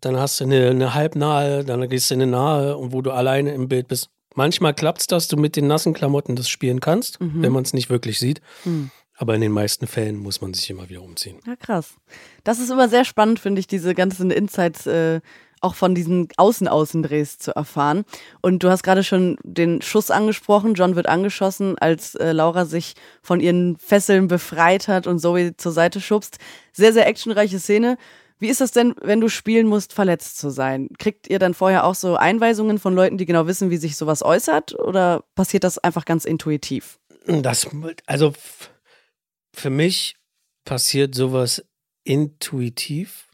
[0.00, 3.10] Dann hast du eine, eine halbnahe, dann gehst du in eine nahe und wo du
[3.10, 4.10] alleine im Bild bist.
[4.34, 7.42] Manchmal klappt es, dass du mit den nassen Klamotten das spielen kannst, mhm.
[7.42, 8.40] wenn man es nicht wirklich sieht.
[8.64, 8.90] Mhm.
[9.16, 11.40] Aber in den meisten Fällen muss man sich immer wieder umziehen.
[11.44, 11.94] Ja, krass.
[12.44, 15.20] Das ist immer sehr spannend, finde ich, diese ganzen Insights äh,
[15.60, 18.04] auch von diesen Außen-Außendrehs zu erfahren.
[18.40, 20.74] Und du hast gerade schon den Schuss angesprochen.
[20.74, 25.72] John wird angeschossen, als äh, Laura sich von ihren Fesseln befreit hat und Zoe zur
[25.72, 26.38] Seite schubst.
[26.72, 27.98] Sehr, sehr actionreiche Szene.
[28.38, 30.88] Wie ist das denn, wenn du spielen musst, verletzt zu sein?
[30.98, 34.22] Kriegt ihr dann vorher auch so Einweisungen von Leuten, die genau wissen, wie sich sowas
[34.22, 34.78] äußert?
[34.78, 36.98] Oder passiert das einfach ganz intuitiv?
[37.26, 37.68] Das,
[38.06, 38.32] also
[39.52, 40.16] für mich
[40.64, 41.64] passiert sowas
[42.04, 43.28] intuitiv.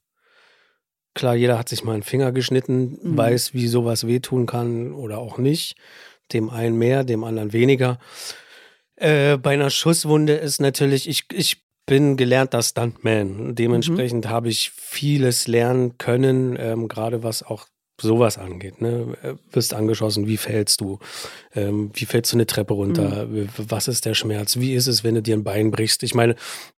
[1.14, 3.16] Klar, jeder hat sich mal einen Finger geschnitten, mhm.
[3.16, 5.76] weiß, wie sowas wehtun kann oder auch nicht.
[6.32, 7.98] Dem einen mehr, dem anderen weniger.
[8.96, 13.54] Äh, bei einer Schusswunde ist natürlich, ich, ich bin gelernter Stuntman.
[13.54, 14.30] Dementsprechend mhm.
[14.30, 17.66] habe ich vieles lernen können, ähm, gerade was auch
[18.00, 18.80] sowas angeht.
[18.80, 19.16] Ne?
[19.52, 20.98] Wirst angeschossen, wie fällst du?
[21.54, 23.26] Ähm, wie fällst du eine Treppe runter?
[23.26, 23.48] Mhm.
[23.56, 24.56] Was ist der Schmerz?
[24.56, 26.02] Wie ist es, wenn du dir ein Bein brichst?
[26.02, 26.34] Ich meine,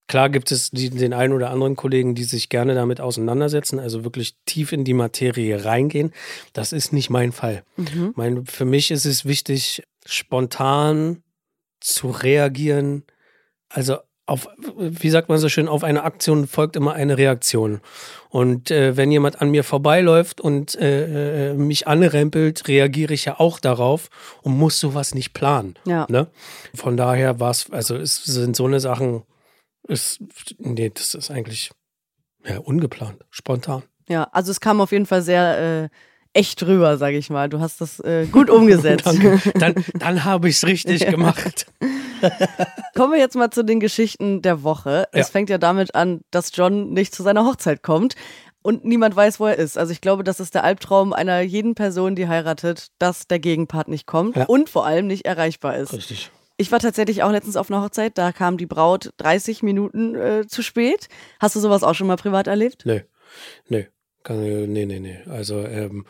[0.08, 4.04] klar gibt es die, den einen oder anderen Kollegen, die sich gerne damit auseinandersetzen, also
[4.04, 6.12] wirklich tief in die Materie reingehen.
[6.52, 7.64] Das ist nicht mein Fall.
[7.76, 8.12] Mhm.
[8.14, 11.22] Mein, für mich ist es wichtig, spontan
[11.80, 13.04] zu reagieren.
[13.68, 17.80] Also auf, wie sagt man so schön, auf eine Aktion folgt immer eine Reaktion.
[18.28, 23.38] Und äh, wenn jemand an mir vorbeiläuft und äh, äh, mich anrempelt, reagiere ich ja
[23.38, 24.10] auch darauf
[24.42, 25.76] und muss sowas nicht planen.
[25.86, 26.06] Ja.
[26.10, 26.26] Ne?
[26.74, 29.22] Von daher war es, also es sind so eine Sachen,
[29.86, 30.20] ist,
[30.58, 31.70] nee, das ist eigentlich
[32.44, 33.84] ja, ungeplant, spontan.
[34.08, 35.88] Ja, also es kam auf jeden Fall sehr äh,
[36.36, 37.48] echt rüber, sage ich mal.
[37.48, 39.08] Du hast das äh, gut umgesetzt.
[39.54, 41.66] dann, dann habe ich es richtig gemacht.
[42.94, 45.08] Kommen wir jetzt mal zu den Geschichten der Woche.
[45.12, 48.14] Es fängt ja damit an, dass John nicht zu seiner Hochzeit kommt
[48.62, 49.78] und niemand weiß, wo er ist.
[49.78, 53.88] Also ich glaube, das ist der Albtraum einer jeden Person, die heiratet, dass der Gegenpart
[53.88, 54.44] nicht kommt ja.
[54.46, 55.92] und vor allem nicht erreichbar ist.
[55.92, 56.30] Richtig.
[56.56, 60.46] Ich war tatsächlich auch letztens auf einer Hochzeit, da kam die Braut 30 Minuten äh,
[60.48, 61.08] zu spät.
[61.38, 62.82] Hast du sowas auch schon mal privat erlebt?
[62.86, 63.04] Nee.
[63.68, 63.88] Nee.
[64.26, 65.18] Kann, nee, nee, nee.
[65.26, 66.04] Also ähm,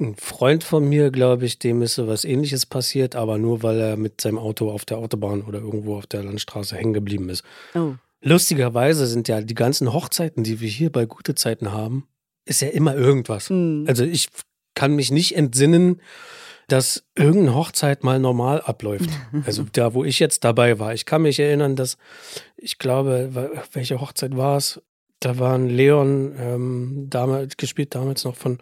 [0.00, 3.78] ein Freund von mir, glaube ich, dem ist so was ähnliches passiert, aber nur weil
[3.78, 7.44] er mit seinem Auto auf der Autobahn oder irgendwo auf der Landstraße hängen geblieben ist.
[7.74, 7.96] Oh.
[8.22, 12.08] Lustigerweise sind ja die ganzen Hochzeiten, die wir hier bei Gute Zeiten haben,
[12.46, 13.50] ist ja immer irgendwas.
[13.50, 13.84] Mhm.
[13.86, 14.30] Also ich
[14.74, 16.00] kann mich nicht entsinnen,
[16.66, 19.10] dass irgendeine Hochzeit mal normal abläuft.
[19.44, 20.94] Also da, wo ich jetzt dabei war.
[20.94, 21.98] Ich kann mich erinnern, dass
[22.56, 24.80] ich glaube, welche Hochzeit war es?
[25.24, 28.58] Da waren Leon ähm, damals gespielt, damals noch von,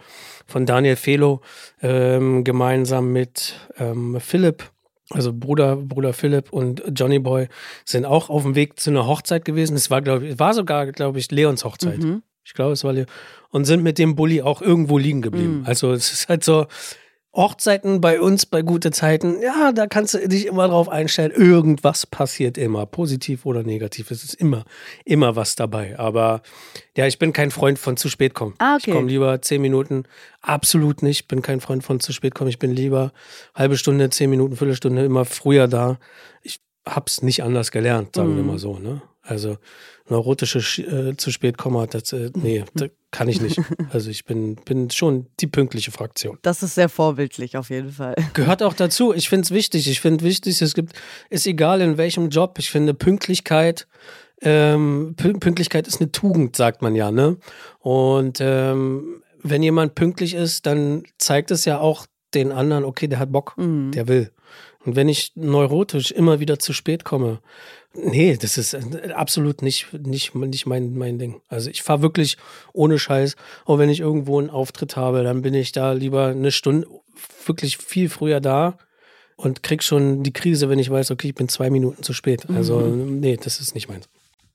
[0.47, 1.41] von Daniel Felo,
[1.83, 4.71] ähm, gemeinsam mit ähm, Philipp,
[5.11, 7.49] also Bruder, Bruder Philipp und Johnny Boy,
[7.85, 9.75] sind auch auf dem Weg zu einer Hochzeit gewesen.
[9.75, 11.99] Es war, glaube ich, war sogar, glaube ich, Leons Hochzeit.
[11.99, 12.23] Mhm.
[12.45, 13.07] Ich glaube, es war Leon.
[13.51, 15.61] Und sind mit dem Bulli auch irgendwo liegen geblieben.
[15.61, 15.67] Mhm.
[15.67, 16.67] Also es ist halt so,
[17.35, 21.31] Hochzeiten bei uns, bei gute Zeiten, ja, da kannst du dich immer drauf einstellen.
[21.31, 24.11] Irgendwas passiert immer, positiv oder negativ.
[24.11, 24.65] Es ist immer,
[25.07, 25.99] immer was dabei.
[25.99, 26.43] Aber
[26.95, 28.55] ja, ich bin kein Freund von zu spät kommen.
[28.59, 28.91] Ah, okay.
[28.91, 30.05] Ich komme lieber zehn Minuten.
[30.43, 31.27] Absolut nicht.
[31.27, 32.51] Bin kein Freund von zu spät kommen.
[32.51, 33.13] Ich bin lieber
[33.55, 35.99] halbe Stunde, zehn Minuten, Viertelstunde immer früher da.
[36.43, 38.37] Ich hab's nicht anders gelernt, sagen mhm.
[38.37, 38.79] wir mal so.
[38.79, 39.01] Ne?
[39.23, 39.57] Also
[40.09, 43.61] neurotische äh, zu spät kommen, das, äh, nee, das kann ich nicht.
[43.93, 46.39] Also ich bin, bin schon die pünktliche Fraktion.
[46.43, 48.15] Das ist sehr vorbildlich auf jeden Fall.
[48.35, 49.13] Gehört auch dazu.
[49.15, 49.89] Ich finde es wichtig.
[49.89, 50.95] Ich finde wichtig, es gibt,
[51.31, 52.59] ist egal in welchem Job.
[52.59, 53.87] Ich finde Pünktlichkeit,
[54.41, 57.37] ähm, Pünktlichkeit ist eine Tugend, sagt man ja, ne?
[57.79, 63.19] Und ähm, wenn jemand pünktlich ist, dann zeigt es ja auch den anderen, okay, der
[63.19, 63.93] hat Bock, mhm.
[63.93, 64.33] der will.
[64.85, 67.41] Und wenn ich neurotisch immer wieder zu spät komme,
[67.95, 71.41] nee, das ist äh, absolut nicht, nicht, nicht mein, mein Ding.
[71.49, 72.37] Also ich fahre wirklich
[72.73, 73.37] ohne Scheiß.
[73.65, 76.89] Auch wenn ich irgendwo einen Auftritt habe, dann bin ich da lieber eine Stunde,
[77.47, 78.79] wirklich viel früher da
[79.37, 82.49] und krieg schon die Krise, wenn ich weiß, okay, ich bin zwei Minuten zu spät.
[82.51, 83.21] Also mhm.
[83.21, 84.09] nee, das ist nicht meins.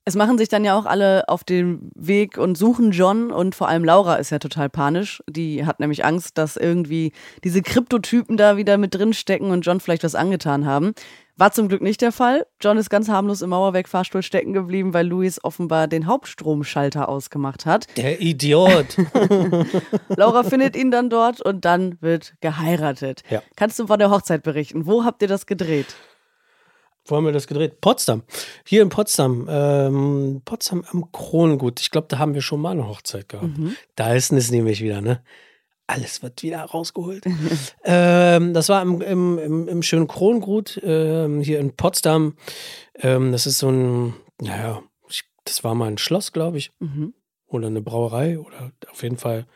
[0.08, 3.68] Es machen sich dann ja auch alle auf den Weg und suchen John und vor
[3.68, 5.22] allem Laura ist ja total panisch.
[5.28, 7.12] Die hat nämlich Angst, dass irgendwie
[7.44, 10.94] diese Kryptotypen da wieder mit drin stecken und John vielleicht was angetan haben.
[11.36, 12.46] War zum Glück nicht der Fall.
[12.58, 17.86] John ist ganz harmlos im Mauerwerk-Fahrstuhl stecken geblieben, weil Louis offenbar den Hauptstromschalter ausgemacht hat.
[17.98, 18.96] Der Idiot.
[20.16, 23.24] Laura findet ihn dann dort und dann wird geheiratet.
[23.28, 23.42] Ja.
[23.56, 24.86] Kannst du von der Hochzeit berichten?
[24.86, 25.94] Wo habt ihr das gedreht?
[27.08, 27.80] Wo haben wir das gedreht?
[27.80, 28.22] Potsdam.
[28.64, 29.46] Hier in Potsdam.
[29.50, 31.80] Ähm, Potsdam am Krongut.
[31.80, 33.50] Ich glaube, da haben wir schon mal eine Hochzeit gehabt.
[33.96, 35.22] Da ist es nämlich wieder, ne?
[35.86, 37.24] Alles wird wieder rausgeholt.
[37.84, 42.34] ähm, das war im, im, im, im schönen Krongut ähm, hier in Potsdam.
[42.96, 46.72] Ähm, das ist so ein, naja, ich, das war mal ein Schloss, glaube ich.
[46.78, 47.14] Mhm.
[47.46, 49.46] Oder eine Brauerei oder auf jeden Fall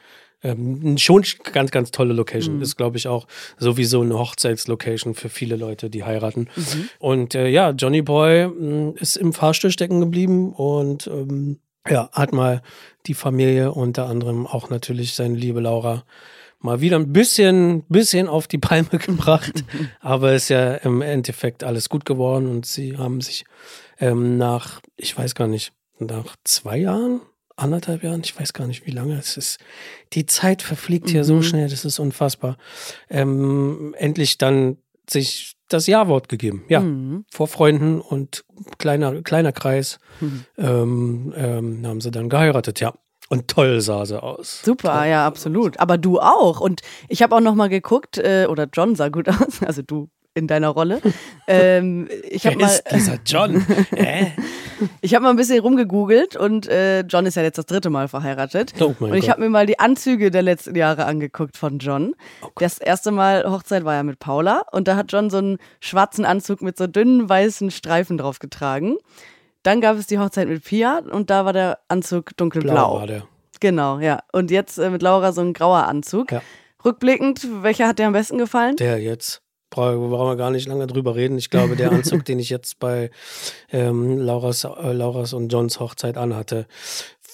[0.42, 2.60] ähm, schon ganz, ganz tolle Location.
[2.60, 3.26] Ist, glaube ich, auch
[3.58, 6.48] sowieso eine Hochzeitslocation für viele Leute, die heiraten.
[6.98, 12.32] Und äh, ja, Johnny Boy mh, ist im Fahrstuhl stecken geblieben und ähm, ja, hat
[12.32, 12.62] mal
[13.06, 16.04] die Familie, unter anderem auch natürlich seine liebe Laura,
[16.60, 19.64] mal wieder ein bisschen, bisschen auf die Palme gebracht.
[20.00, 23.44] Aber ist ja im Endeffekt alles gut geworden und sie haben sich
[23.98, 27.20] ähm, nach, ich weiß gar nicht, nach zwei Jahren,
[27.56, 29.58] anderthalb Jahren, ich weiß gar nicht, wie lange es ist.
[30.12, 32.56] Die Zeit verfliegt hier so schnell, das ist unfassbar.
[33.10, 36.64] Ähm, endlich dann sich das Ja-Wort gegeben.
[36.68, 37.24] Ja, Mhm.
[37.30, 38.44] vor Freunden und
[38.78, 39.98] kleiner, kleiner Kreis
[40.58, 42.94] ähm, ähm, haben sie dann geheiratet, ja.
[43.28, 44.60] Und toll sah sie aus.
[44.62, 45.80] Super, ja, absolut.
[45.80, 46.60] Aber du auch.
[46.60, 50.10] Und ich habe auch noch mal geguckt, äh, oder John sah gut aus, also du
[50.34, 51.00] in deiner Rolle.
[51.46, 53.64] ähm, ich habe Wer mal, ist dieser John?
[53.96, 54.26] äh?
[55.00, 58.08] ich habe mal ein bisschen rumgegoogelt und äh, John ist ja jetzt das dritte Mal
[58.08, 58.74] verheiratet.
[58.80, 62.14] Oh und ich habe mir mal die Anzüge der letzten Jahre angeguckt von John.
[62.56, 66.24] das erste Mal Hochzeit war ja mit Paula und da hat John so einen schwarzen
[66.24, 68.96] Anzug mit so dünnen weißen Streifen drauf getragen.
[69.62, 72.72] Dann gab es die Hochzeit mit Pia und da war der Anzug dunkelblau.
[72.72, 73.26] Blau war der.
[73.60, 74.20] Genau, ja.
[74.32, 76.32] Und jetzt äh, mit Laura so ein grauer Anzug.
[76.32, 76.42] Ja.
[76.84, 78.74] Rückblickend, welcher hat dir am besten gefallen?
[78.76, 79.41] Der jetzt.
[79.72, 81.38] Bra- Brauchen wir gar nicht lange drüber reden.
[81.38, 83.10] Ich glaube, der Anzug, den ich jetzt bei
[83.72, 86.66] ähm, Lauras, äh, Lauras und Johns Hochzeit anhatte,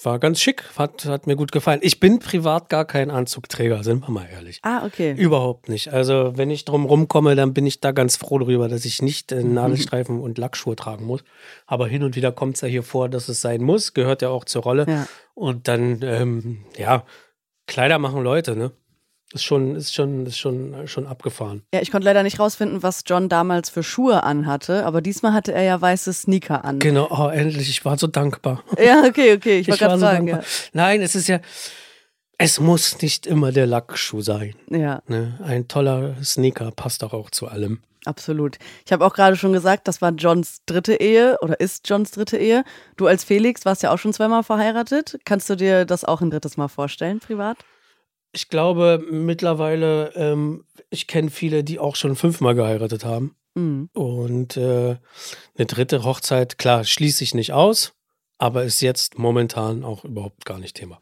[0.03, 0.63] war ganz schick.
[0.77, 1.81] Hat, hat mir gut gefallen.
[1.83, 4.59] Ich bin privat gar kein Anzugträger, sind wir mal ehrlich.
[4.63, 5.11] Ah, okay.
[5.11, 5.91] Überhaupt nicht.
[5.91, 9.33] Also, wenn ich drum rumkomme, dann bin ich da ganz froh drüber, dass ich nicht
[9.33, 11.25] äh, Nadelstreifen und Lackschuhe tragen muss.
[11.67, 13.93] Aber hin und wieder kommt es ja hier vor, dass es sein muss.
[13.93, 14.85] Gehört ja auch zur Rolle.
[14.87, 15.05] Ja.
[15.35, 17.03] Und dann, ähm, ja,
[17.67, 18.71] Kleider machen Leute, ne?
[19.31, 21.61] Ist schon, ist schon, ist schon, schon abgefahren.
[21.71, 25.53] Ja, ich konnte leider nicht rausfinden, was John damals für Schuhe anhatte, aber diesmal hatte
[25.53, 26.79] er ja weiße Sneaker an.
[26.79, 28.63] Genau, oh, endlich, ich war so dankbar.
[28.83, 29.59] Ja, okay, okay.
[29.59, 30.25] Ich wollte war gerade so fragen.
[30.27, 30.45] dankbar.
[30.73, 31.39] Nein, es ist ja,
[32.39, 34.55] es muss nicht immer der Lackschuh sein.
[34.69, 34.77] Ja.
[34.79, 35.37] ja, Ne?
[35.43, 37.81] Ein toller Sneaker passt doch auch zu allem.
[38.05, 38.57] absolut.
[38.85, 42.37] Ich habe auch gerade schon gesagt, das war Johns dritte Ehe oder ist Johns dritte
[42.37, 42.63] Ehe.
[42.97, 45.19] Du als Felix warst ja auch schon zweimal verheiratet.
[45.25, 47.57] Kannst du dir das auch ein drittes Mal vorstellen, privat?
[48.31, 53.35] Ich glaube mittlerweile, ähm, ich kenne viele, die auch schon fünfmal geheiratet haben.
[53.55, 53.89] Mhm.
[53.93, 54.97] Und äh,
[55.57, 57.93] eine dritte Hochzeit, klar, schließe ich nicht aus,
[58.37, 60.99] aber ist jetzt momentan auch überhaupt gar nicht Thema.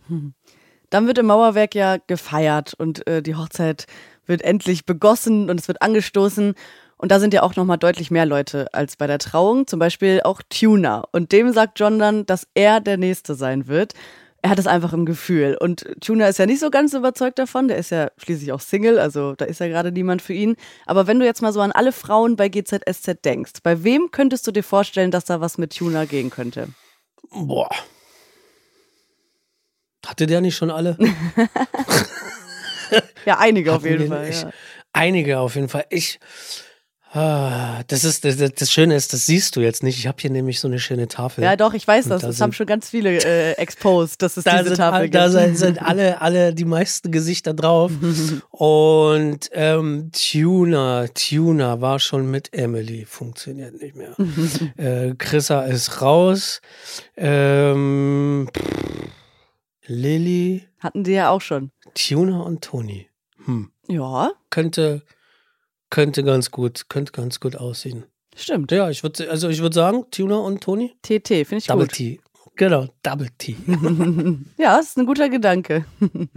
[0.90, 3.88] Dann wird im Mauerwerk ja gefeiert und äh, die Hochzeit
[4.26, 6.54] wird endlich begossen und es wird angestoßen.
[6.98, 10.22] Und da sind ja auch nochmal deutlich mehr Leute als bei der Trauung, zum Beispiel
[10.24, 11.04] auch Tuna.
[11.12, 13.94] Und dem sagt John dann, dass er der Nächste sein wird.
[14.42, 15.58] Er hat es einfach im Gefühl.
[15.60, 17.68] Und Tuna ist ja nicht so ganz überzeugt davon.
[17.68, 20.56] Der ist ja schließlich auch Single, also da ist ja gerade niemand für ihn.
[20.86, 24.46] Aber wenn du jetzt mal so an alle Frauen bei GZSZ denkst, bei wem könntest
[24.48, 26.70] du dir vorstellen, dass da was mit Tuna gehen könnte?
[27.32, 27.70] Boah.
[30.06, 30.98] Hatte der nicht schon alle?
[33.26, 34.32] Ja, einige auf jeden Fall.
[34.32, 34.50] Ja.
[34.94, 35.86] Einige auf jeden Fall.
[35.90, 36.20] Ich.
[37.14, 39.98] Ah, das ist das, das Schöne ist, das siehst du jetzt nicht.
[39.98, 41.44] Ich habe hier nämlich so eine schöne Tafel.
[41.44, 42.22] Ja, doch, ich weiß das.
[42.22, 45.04] da Das haben schon ganz viele äh, exposed, dass es da diese sind, Tafel all-
[45.04, 45.16] gibt.
[45.16, 47.92] da sind, sind alle, alle die meisten Gesichter drauf.
[48.52, 54.16] Und ähm, Tuna, Tuna war schon mit Emily, funktioniert nicht mehr.
[54.78, 56.62] äh, Chrissa ist raus.
[57.16, 58.64] Ähm, pff,
[59.88, 61.72] Lilly, Hatten die ja auch schon.
[61.96, 63.08] Tuna und Toni.
[63.46, 63.72] Hm.
[63.88, 65.04] Ja, Könnte,
[65.90, 68.06] könnte ganz gut, könnte ganz gut aussehen.
[68.36, 68.72] stimmt.
[68.72, 70.94] Ja, ich würde, also ich würde sagen, Tuna und Toni.
[71.02, 71.96] TT, finde ich Double gut.
[71.96, 72.20] T.
[72.56, 73.56] Genau, Double T.
[74.58, 75.86] Ja, das ist ein guter Gedanke.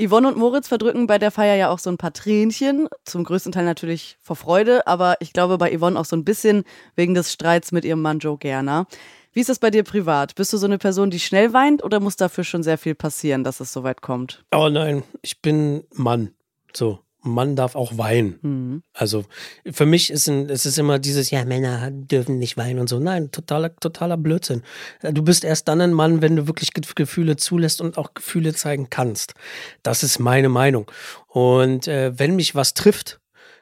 [0.00, 2.88] Yvonne und Moritz verdrücken bei der Feier ja auch so ein paar Tränchen.
[3.04, 6.64] Zum größten Teil natürlich vor Freude, aber ich glaube bei Yvonne auch so ein bisschen
[6.96, 8.86] wegen des Streits mit ihrem Mann Joe Gerner.
[9.32, 10.34] Wie ist das bei dir privat?
[10.34, 13.44] Bist du so eine Person, die schnell weint oder muss dafür schon sehr viel passieren,
[13.44, 14.44] dass es so weit kommt?
[14.54, 16.34] Oh nein, ich bin Mann.
[16.74, 18.38] So, Mann darf auch weinen.
[18.42, 18.82] Mhm.
[18.92, 19.24] Also
[19.70, 22.98] für mich ist ein, es ist immer dieses, ja, Männer dürfen nicht weinen und so.
[22.98, 24.62] Nein, totaler, totaler Blödsinn.
[25.02, 28.54] Du bist erst dann ein Mann, wenn du wirklich Ge- Gefühle zulässt und auch Gefühle
[28.54, 29.34] zeigen kannst.
[29.82, 30.90] Das ist meine Meinung.
[31.28, 33.20] Und äh, wenn mich was trifft,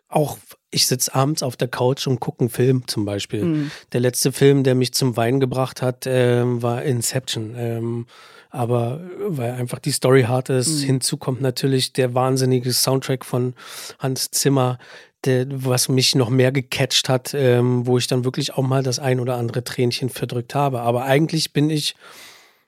[0.09, 0.39] auch
[0.71, 3.45] ich sitze abends auf der Couch und gucke einen Film zum Beispiel.
[3.45, 3.71] Mhm.
[3.93, 7.55] Der letzte Film, der mich zum Weinen gebracht hat, äh, war Inception.
[7.57, 8.07] Ähm,
[8.51, 10.87] aber weil einfach die Story hart ist, mhm.
[10.87, 13.55] hinzu kommt natürlich der wahnsinnige Soundtrack von
[13.99, 14.79] Hans Zimmer,
[15.25, 18.99] der, was mich noch mehr gecatcht hat, ähm, wo ich dann wirklich auch mal das
[18.99, 20.81] ein oder andere Tränchen verdrückt habe.
[20.81, 21.95] Aber eigentlich bin ich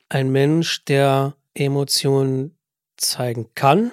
[0.08, 2.56] ein Mensch, der Emotionen
[2.96, 3.90] zeigen kann,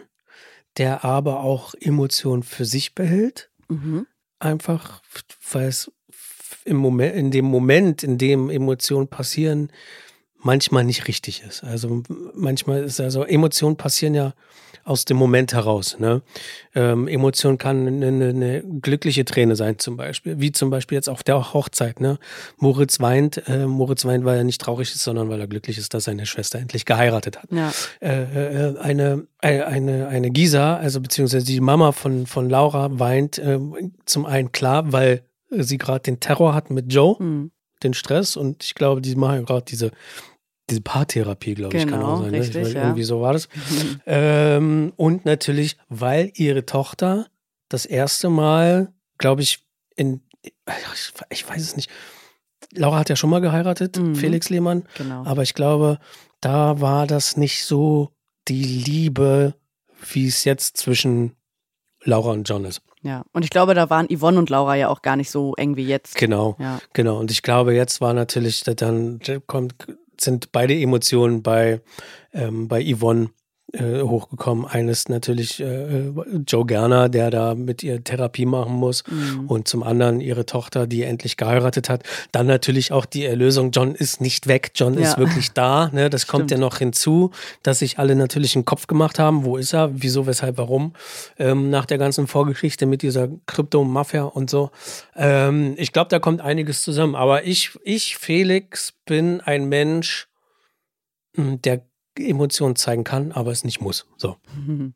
[0.77, 3.48] der aber auch Emotionen für sich behält.
[3.69, 4.07] Mhm.
[4.39, 5.01] Einfach,
[5.51, 5.91] weil es
[6.65, 9.71] im Moment, in dem Moment, in dem Emotionen passieren,
[10.35, 11.63] manchmal nicht richtig ist.
[11.63, 12.03] Also
[12.33, 14.33] manchmal ist also Emotionen passieren ja
[14.89, 15.97] aus dem Moment heraus.
[15.99, 16.21] Ne?
[16.73, 21.23] Ähm, Emotion kann eine, eine, glückliche Träne sein, zum Beispiel, wie zum Beispiel jetzt auf
[21.23, 22.01] der Hochzeit.
[22.01, 22.17] Ne?
[22.57, 25.93] Moritz weint, äh, Moritz weint, weil er nicht traurig ist, sondern weil er glücklich ist,
[25.93, 27.51] dass seine Schwester endlich geheiratet hat.
[27.51, 27.71] Ja.
[28.01, 33.37] Äh, äh, eine, äh, eine, eine Gisa, also beziehungsweise die Mama von, von Laura, weint
[33.37, 33.59] äh,
[34.05, 37.15] zum einen klar, weil sie gerade den Terror hat mit Joe.
[37.19, 37.51] Mhm
[37.83, 39.91] den Stress und ich glaube, die machen gerade diese
[40.69, 42.31] diese Paartherapie, glaube ich, kann auch genau, sein.
[42.31, 42.39] Ne?
[42.39, 42.73] Richtig, ne?
[42.73, 42.83] ja.
[42.83, 43.49] Irgendwie so war das.
[44.05, 47.27] ähm, und natürlich, weil ihre Tochter
[47.69, 50.21] das erste Mal, glaube ich, in,
[51.29, 51.89] ich weiß es nicht,
[52.73, 54.15] Laura hat ja schon mal geheiratet, mhm.
[54.15, 54.83] Felix Lehmann.
[54.97, 55.25] Genau.
[55.25, 55.99] Aber ich glaube,
[56.41, 58.11] da war das nicht so
[58.47, 59.55] die Liebe,
[60.11, 61.35] wie es jetzt zwischen
[62.03, 62.81] Laura und John ist.
[63.01, 65.77] Ja, und ich glaube, da waren Yvonne und Laura ja auch gar nicht so eng
[65.77, 66.15] wie jetzt.
[66.15, 66.79] Genau, ja.
[66.93, 67.17] genau.
[67.17, 69.75] Und ich glaube, jetzt war natürlich, dann kommt
[70.21, 71.81] sind beide Emotionen bei,
[72.33, 73.29] ähm, bei Yvonne
[73.73, 74.65] äh, hochgekommen.
[74.65, 76.11] Eines natürlich äh,
[76.47, 79.47] Joe Gerner, der da mit ihr Therapie machen muss mhm.
[79.47, 82.03] und zum anderen ihre Tochter, die endlich geheiratet hat.
[82.31, 83.71] Dann natürlich auch die Erlösung.
[83.71, 85.01] John ist nicht weg, John ja.
[85.01, 85.89] ist wirklich da.
[85.93, 86.09] Ne?
[86.09, 86.31] Das Stimmt.
[86.31, 89.45] kommt ja noch hinzu, dass sich alle natürlich einen Kopf gemacht haben.
[89.45, 89.91] Wo ist er?
[89.93, 90.93] Wieso, weshalb, warum?
[91.37, 94.71] Ähm, nach der ganzen Vorgeschichte mit dieser Krypto-Mafia und so.
[95.15, 97.15] Ähm, ich glaube, da kommt einiges zusammen.
[97.15, 100.27] Aber ich, ich, Felix, bin ein Mensch,
[101.35, 101.88] hm, der
[102.27, 104.07] Emotionen zeigen kann, aber es nicht muss.
[104.17, 104.37] So.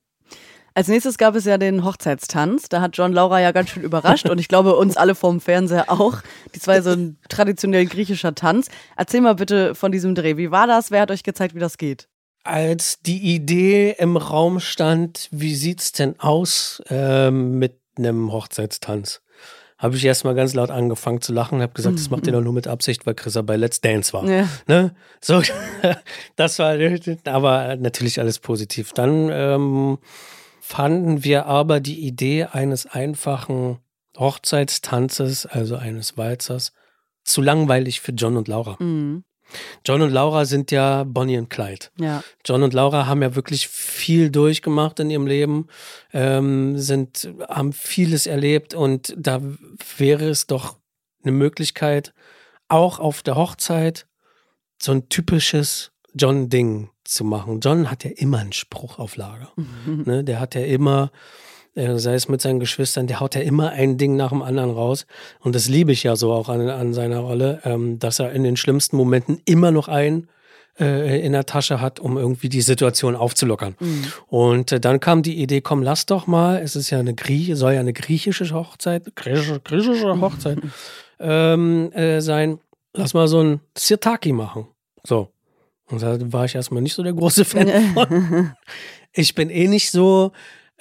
[0.75, 2.67] Als nächstes gab es ja den Hochzeitstanz.
[2.67, 5.91] Da hat John Laura ja ganz schön überrascht und ich glaube uns alle vorm Fernseher
[5.91, 6.17] auch.
[6.51, 8.69] Das war so ein traditionell griechischer Tanz.
[8.97, 10.35] Erzähl mal bitte von diesem Dreh.
[10.37, 10.89] Wie war das?
[10.89, 12.09] Wer hat euch gezeigt, wie das geht?
[12.43, 19.21] Als die Idee im Raum stand, wie sieht's denn aus äh, mit einem Hochzeitstanz?
[19.83, 22.41] Habe ich erstmal ganz laut angefangen zu lachen und habe gesagt, das macht ihr doch
[22.41, 24.25] nur mit Absicht, weil Chris bei Let's Dance war.
[24.25, 24.47] Ja.
[24.65, 24.95] Ne?
[25.19, 25.41] So,
[26.37, 26.77] das war,
[27.25, 28.93] aber natürlich alles positiv.
[28.93, 29.97] Dann ähm,
[30.61, 33.79] fanden wir aber die Idee eines einfachen
[34.17, 36.71] Hochzeitstanzes, also eines Walzers,
[37.25, 38.77] zu langweilig für John und Laura.
[38.79, 39.25] Mhm.
[39.85, 41.87] John und Laura sind ja Bonnie und Clyde.
[41.99, 42.23] Ja.
[42.45, 45.67] John und Laura haben ja wirklich viel durchgemacht in ihrem Leben,
[46.13, 49.41] ähm, sind, haben vieles erlebt und da
[49.97, 50.77] wäre es doch
[51.23, 52.13] eine Möglichkeit,
[52.67, 54.07] auch auf der Hochzeit
[54.81, 57.59] so ein typisches John-Ding zu machen.
[57.59, 59.51] John hat ja immer einen Spruch auf Lager.
[59.55, 60.03] Mhm.
[60.05, 60.23] Ne?
[60.23, 61.11] Der hat ja immer
[61.75, 65.05] sei es mit seinen Geschwistern, der haut ja immer ein Ding nach dem anderen raus.
[65.39, 68.43] Und das liebe ich ja so auch an, an seiner Rolle, ähm, dass er in
[68.43, 70.27] den schlimmsten Momenten immer noch einen
[70.79, 73.75] äh, in der Tasche hat, um irgendwie die Situation aufzulockern.
[73.79, 74.05] Mhm.
[74.27, 77.55] Und äh, dann kam die Idee, komm, lass doch mal, es ist ja eine Grieche,
[77.55, 80.59] soll ja eine griechische Hochzeit, griechische, griechische Hochzeit
[81.19, 82.59] ähm, äh, sein.
[82.93, 84.67] Lass mal so ein Sirtaki machen.
[85.03, 85.29] So.
[85.85, 88.53] Und da war ich erstmal nicht so der große Fan von.
[89.11, 90.31] Ich bin eh nicht so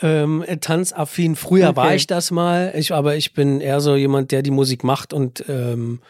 [0.02, 1.36] ähm, tanzaffin.
[1.36, 1.76] Früher okay.
[1.76, 5.12] war ich das mal, ich, aber ich bin eher so jemand, der die Musik macht
[5.12, 6.00] und ähm,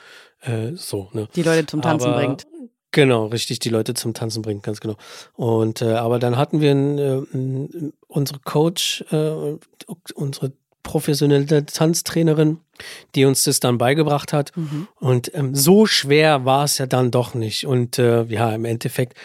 [0.40, 1.08] äh, so.
[1.12, 1.28] Ne?
[1.36, 2.46] Die Leute zum Tanzen aber, bringt.
[2.90, 4.96] Genau, richtig, die Leute zum Tanzen bringt, ganz genau.
[5.34, 9.56] Und äh, aber dann hatten wir äh, unsere Coach, äh,
[10.14, 10.52] unsere
[10.82, 12.58] professionelle Tanztrainerin,
[13.14, 14.54] die uns das dann beigebracht hat.
[14.56, 14.88] Mhm.
[15.00, 17.66] Und ähm, so schwer war es ja dann doch nicht.
[17.66, 19.16] Und äh, ja, im Endeffekt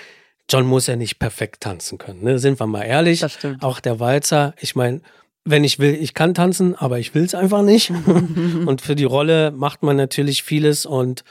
[0.49, 2.23] John muss ja nicht perfekt tanzen können.
[2.23, 2.39] Ne?
[2.39, 3.23] Sind wir mal ehrlich.
[3.61, 5.01] Auch der Walzer, ich meine,
[5.43, 7.89] wenn ich will, ich kann tanzen, aber ich will es einfach nicht.
[8.65, 11.23] und für die Rolle macht man natürlich vieles und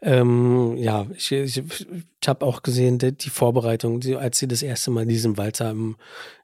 [0.00, 4.62] ähm, ja, ich, ich, ich habe auch gesehen, die, die Vorbereitung, die, als sie das
[4.62, 5.96] erste Mal diesen Walzer im,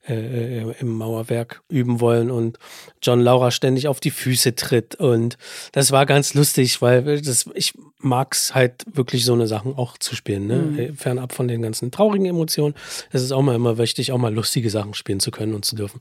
[0.09, 2.59] äh, äh, im Mauerwerk üben wollen und
[3.03, 4.95] John Laura ständig auf die Füße tritt.
[4.95, 5.37] Und
[5.73, 9.99] das war ganz lustig, weil das, ich mag es halt wirklich so eine Sachen auch
[9.99, 10.47] zu spielen.
[10.47, 10.57] Ne?
[10.57, 10.97] Mhm.
[10.97, 12.75] Fernab von den ganzen traurigen Emotionen.
[13.13, 15.77] Es ist auch mal immer wichtig, auch mal lustige Sachen spielen zu können und zu
[15.77, 16.01] dürfen.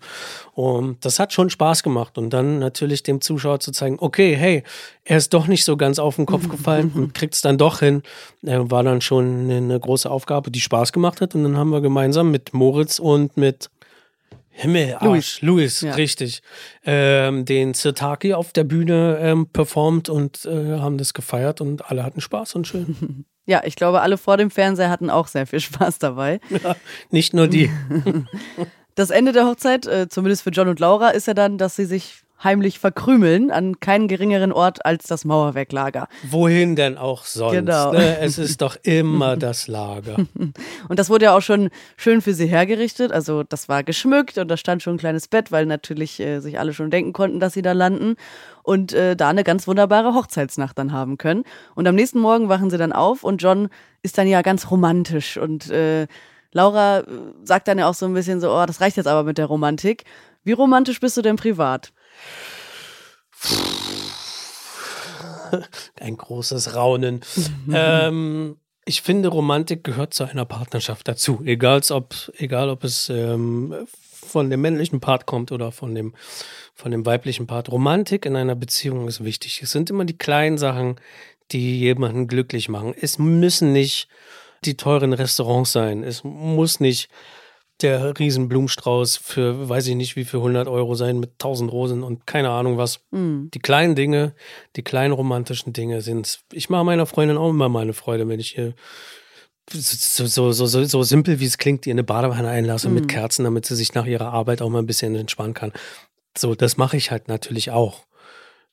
[0.53, 2.17] Und das hat schon Spaß gemacht.
[2.17, 4.63] Und dann natürlich dem Zuschauer zu zeigen, okay, hey,
[5.03, 7.79] er ist doch nicht so ganz auf den Kopf gefallen und kriegt es dann doch
[7.79, 8.03] hin.
[8.43, 11.35] Er war dann schon eine große Aufgabe, die Spaß gemacht hat.
[11.35, 13.69] Und dann haben wir gemeinsam mit Moritz und mit
[14.51, 15.93] Himmel, Arsch, Louis, Louis ja.
[15.93, 16.41] richtig.
[16.83, 22.03] Ähm, den Sirtaki auf der Bühne ähm, performt und äh, haben das gefeiert und alle
[22.03, 23.25] hatten Spaß und schön.
[23.45, 26.39] Ja, ich glaube, alle vor dem Fernseher hatten auch sehr viel Spaß dabei.
[26.63, 26.75] Ja,
[27.09, 27.71] nicht nur die.
[28.93, 31.85] Das Ende der Hochzeit, äh, zumindest für John und Laura, ist ja dann, dass sie
[31.85, 36.07] sich heimlich verkrümeln an keinen geringeren Ort als das Mauerwerklager.
[36.29, 37.53] Wohin denn auch sonst?
[37.53, 37.93] Genau.
[37.93, 38.19] Ne?
[38.19, 40.17] Es ist doch immer das Lager.
[40.87, 43.11] Und das wurde ja auch schon schön für sie hergerichtet.
[43.11, 46.59] Also das war geschmückt und da stand schon ein kleines Bett, weil natürlich äh, sich
[46.59, 48.15] alle schon denken konnten, dass sie da landen
[48.63, 51.43] und äh, da eine ganz wunderbare Hochzeitsnacht dann haben können.
[51.75, 53.69] Und am nächsten Morgen wachen sie dann auf und John
[54.01, 56.07] ist dann ja ganz romantisch und äh,
[56.51, 57.03] Laura äh,
[57.43, 59.45] sagt dann ja auch so ein bisschen so, oh, das reicht jetzt aber mit der
[59.45, 60.03] Romantik.
[60.43, 61.91] Wie romantisch bist du denn privat?
[65.99, 67.21] Ein großes Raunen.
[67.73, 71.41] ähm, ich finde, Romantik gehört zu einer Partnerschaft dazu.
[71.45, 73.85] Egal ob, egal ob es ähm,
[74.29, 76.13] von dem männlichen Part kommt oder von dem,
[76.73, 77.71] von dem weiblichen Part.
[77.71, 79.61] Romantik in einer Beziehung ist wichtig.
[79.61, 80.95] Es sind immer die kleinen Sachen,
[81.51, 82.93] die jemanden glücklich machen.
[82.99, 84.07] Es müssen nicht
[84.65, 86.03] die teuren Restaurants sein.
[86.03, 87.09] Es muss nicht
[87.81, 92.27] der Riesenblumenstrauß für, weiß ich nicht, wie für 100 Euro sein mit 1000 Rosen und
[92.27, 93.01] keine Ahnung was.
[93.11, 93.49] Mhm.
[93.53, 94.33] Die kleinen Dinge,
[94.75, 96.41] die kleinen romantischen Dinge sind.
[96.51, 98.73] Ich mache meiner Freundin auch immer meine Freude, wenn ich hier
[99.71, 102.95] so, so, so, so, so simpel wie es klingt, ihr eine Badewanne einlasse mhm.
[102.95, 105.71] mit Kerzen, damit sie sich nach ihrer Arbeit auch mal ein bisschen entspannen kann.
[106.37, 108.03] So, das mache ich halt natürlich auch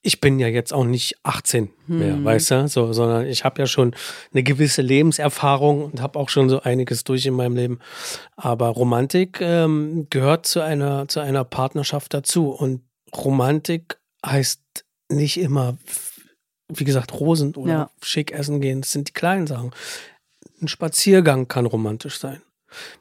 [0.07, 2.25] ich bin ja jetzt auch nicht 18 mehr, hm.
[2.25, 3.93] weißt du, so, sondern ich habe ja schon
[4.33, 7.81] eine gewisse Lebenserfahrung und habe auch schon so einiges durch in meinem Leben.
[8.37, 12.51] Aber Romantik ähm, gehört zu einer, zu einer Partnerschaft dazu.
[12.51, 12.83] Und
[13.17, 14.61] Romantik heißt
[15.09, 15.77] nicht immer,
[16.69, 17.91] wie gesagt, Rosen oder ja.
[18.01, 18.83] schick essen gehen.
[18.83, 19.73] Das sind die kleinen Sachen.
[20.63, 22.43] Ein Spaziergang kann romantisch sein.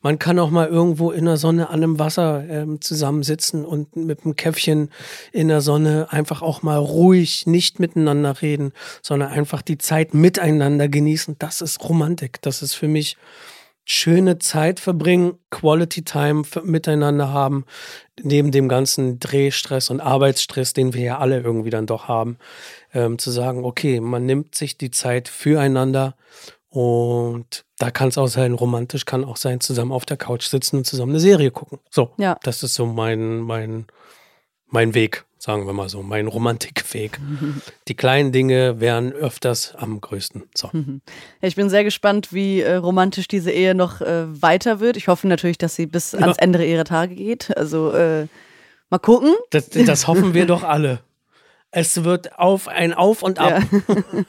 [0.02, 4.24] Man kann auch mal irgendwo in der Sonne an einem Wasser ähm, zusammensitzen und mit
[4.24, 4.90] einem Käffchen
[5.32, 10.88] in der Sonne einfach auch mal ruhig nicht miteinander reden, sondern einfach die Zeit miteinander
[10.88, 11.36] genießen.
[11.40, 12.42] Das ist Romantik.
[12.42, 13.18] Das ist für mich
[13.86, 17.66] schöne Zeit verbringen, Quality Time miteinander haben,
[18.22, 22.38] neben dem ganzen Drehstress und Arbeitsstress, den wir ja alle irgendwie dann doch haben,
[22.94, 26.16] ähm, zu sagen, okay, man nimmt sich die Zeit füreinander
[26.70, 30.78] und da kann es auch sein, romantisch kann auch sein, zusammen auf der Couch sitzen
[30.78, 31.80] und zusammen eine Serie gucken.
[31.90, 32.38] So, ja.
[32.44, 33.86] das ist so mein, mein,
[34.68, 37.20] mein Weg, sagen wir mal so, mein Romantikweg.
[37.88, 40.44] Die kleinen Dinge wären öfters am größten.
[40.56, 40.70] So.
[41.42, 44.98] Ja, ich bin sehr gespannt, wie äh, romantisch diese Ehe noch äh, weiter wird.
[44.98, 46.20] Ich hoffe natürlich, dass sie bis ja.
[46.20, 47.56] ans Ende ihrer Tage geht.
[47.56, 48.28] Also äh,
[48.90, 49.36] mal gucken.
[49.52, 51.00] Das, das hoffen wir doch alle.
[51.72, 53.62] Es wird auf ein Auf und Ab.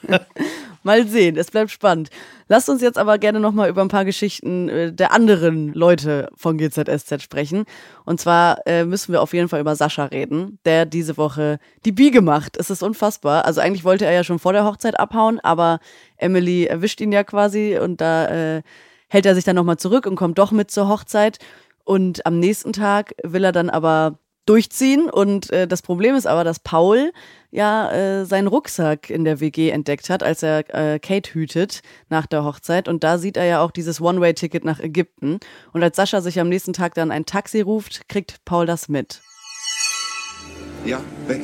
[0.09, 0.19] Ja.
[0.87, 2.11] Mal sehen, es bleibt spannend.
[2.47, 6.57] Lasst uns jetzt aber gerne nochmal über ein paar Geschichten äh, der anderen Leute von
[6.57, 7.65] GZSZ sprechen.
[8.05, 11.91] Und zwar äh, müssen wir auf jeden Fall über Sascha reden, der diese Woche die
[11.91, 12.55] Biege macht.
[12.55, 13.43] Es ist unfassbar.
[13.43, 15.79] Also eigentlich wollte er ja schon vor der Hochzeit abhauen, aber
[16.15, 18.27] Emily erwischt ihn ja quasi und da
[18.57, 18.61] äh,
[19.09, 21.37] hält er sich dann nochmal zurück und kommt doch mit zur Hochzeit.
[21.83, 25.09] Und am nächsten Tag will er dann aber durchziehen.
[25.09, 27.11] Und äh, das Problem ist aber, dass Paul
[27.57, 32.27] ja äh, seinen Rucksack in der WG entdeckt hat, als er äh, Kate hütet nach
[32.27, 32.87] der Hochzeit.
[32.87, 35.39] Und da sieht er ja auch dieses One-Way-Ticket nach Ägypten.
[35.73, 39.21] Und als Sascha sich am nächsten Tag dann ein Taxi ruft, kriegt Paul das mit.
[40.85, 41.41] Ja, weg.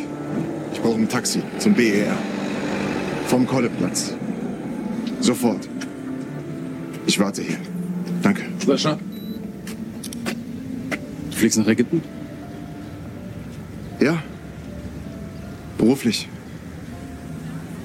[0.72, 2.16] Ich brauche ein Taxi zum BER.
[3.26, 4.14] Vom Kolleplatz.
[5.20, 5.68] Sofort.
[7.08, 7.58] Ich warte hier.
[8.22, 8.44] Danke.
[8.66, 8.98] Sascha?
[11.32, 12.02] Du fliegst nach Ägypten?
[14.00, 14.22] Ja.
[15.78, 16.28] Beruflich.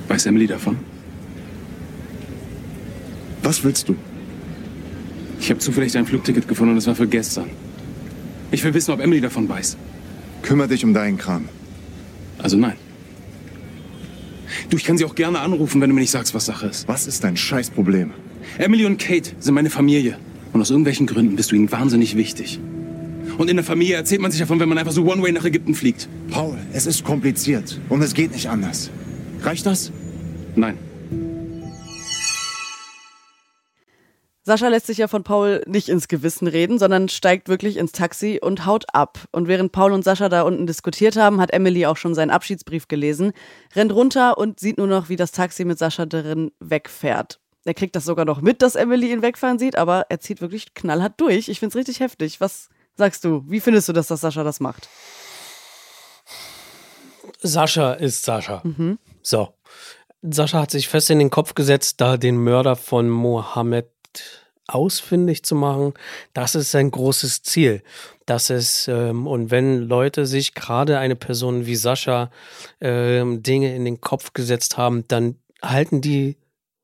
[0.08, 0.76] Weiß Emily davon?
[3.42, 3.96] Was willst du?
[5.40, 7.50] Ich habe zufällig dein Flugticket gefunden und es war für gestern.
[8.50, 9.76] Ich will wissen, ob Emily davon weiß.
[10.42, 11.48] Kümmer dich um deinen Kram.
[12.38, 12.76] Also nein.
[14.70, 16.88] Du, ich kann sie auch gerne anrufen, wenn du mir nicht sagst, was Sache ist.
[16.88, 18.12] Was ist dein Scheißproblem?
[18.58, 20.18] Emily und Kate sind meine Familie.
[20.52, 22.58] Und aus irgendwelchen Gründen bist du ihnen wahnsinnig wichtig.
[23.38, 25.76] Und in der Familie erzählt man sich davon, wenn man einfach so One-Way nach Ägypten
[25.76, 26.08] fliegt.
[26.28, 27.80] Paul, es ist kompliziert.
[27.88, 28.90] Und es geht nicht anders.
[29.42, 29.92] Reicht das?
[30.56, 30.76] Nein.
[34.42, 38.40] Sascha lässt sich ja von Paul nicht ins Gewissen reden, sondern steigt wirklich ins Taxi
[38.42, 39.20] und haut ab.
[39.30, 42.88] Und während Paul und Sascha da unten diskutiert haben, hat Emily auch schon seinen Abschiedsbrief
[42.88, 43.32] gelesen,
[43.76, 47.38] rennt runter und sieht nur noch, wie das Taxi mit Sascha darin wegfährt.
[47.64, 50.74] Er kriegt das sogar noch mit, dass Emily ihn wegfahren sieht, aber er zieht wirklich
[50.74, 51.48] knallhart durch.
[51.48, 52.40] Ich find's richtig heftig.
[52.40, 53.42] Was sagst du?
[53.46, 54.88] Wie findest du, dass das Sascha das macht?
[57.40, 58.60] Sascha ist Sascha.
[58.64, 58.98] Mhm.
[59.22, 59.54] So.
[60.20, 63.88] Sascha hat sich fest in den Kopf gesetzt, da den Mörder von Mohammed
[64.66, 65.94] ausfindig zu machen,
[66.34, 67.82] das ist sein großes Ziel.
[68.26, 72.30] Das ist, ähm, und wenn Leute sich gerade eine Person wie Sascha
[72.80, 76.36] ähm, Dinge in den Kopf gesetzt haben, dann halten die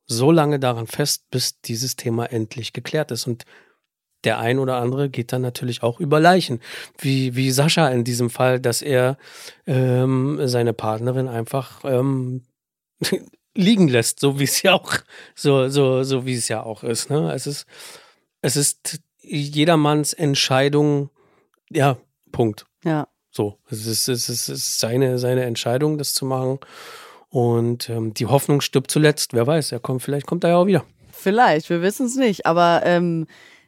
[0.07, 3.27] so lange daran fest, bis dieses Thema endlich geklärt ist.
[3.27, 3.45] Und
[4.25, 6.61] der ein oder andere geht dann natürlich auch über Leichen.
[6.99, 9.17] Wie, wie Sascha in diesem Fall, dass er
[9.67, 12.43] ähm, seine Partnerin einfach ähm,
[13.55, 14.93] liegen lässt, so wie es ja auch,
[15.35, 17.11] so, so, so wie es ja auch ist.
[17.11, 17.33] Ne?
[17.33, 17.67] Es ist,
[18.41, 21.11] es ist jedermanns Entscheidung,
[21.71, 21.97] ja,
[22.33, 22.67] Punkt.
[22.85, 23.09] Ja.
[23.31, 26.61] So, es ist, es ist, es ist seine, seine Entscheidung, das zu machen.
[27.31, 29.33] Und ähm, die Hoffnung stirbt zuletzt.
[29.33, 30.85] Wer weiß, er kommt, vielleicht kommt er ja auch wieder.
[31.11, 32.47] Vielleicht, wir wissen es nicht.
[32.47, 33.27] Aber ähm,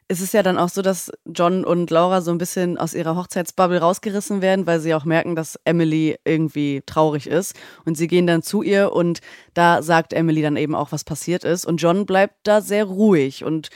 [0.09, 3.17] es ist ja dann auch so, dass John und Laura so ein bisschen aus ihrer
[3.17, 7.57] Hochzeitsbubble rausgerissen werden, weil sie auch merken, dass Emily irgendwie traurig ist.
[7.85, 9.21] Und sie gehen dann zu ihr und
[9.55, 11.67] da sagt Emily dann eben auch, was passiert ist.
[11.67, 13.69] Und John bleibt da sehr ruhig und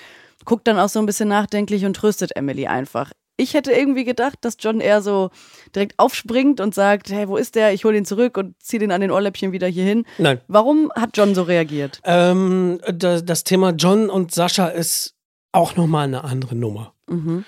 [0.44, 3.10] guckt dann auch so ein bisschen nachdenklich und tröstet Emily einfach.
[3.36, 5.30] Ich hätte irgendwie gedacht, dass John eher so
[5.74, 7.72] direkt aufspringt und sagt, hey, wo ist der?
[7.72, 10.04] Ich hole ihn zurück und ziehe den an den Ohrläppchen wieder hier hin.
[10.18, 10.40] Nein.
[10.46, 12.00] Warum hat John so reagiert?
[12.04, 15.14] Ähm, das Thema John und Sascha ist
[15.52, 16.94] auch nochmal eine andere Nummer.
[17.08, 17.44] Mhm.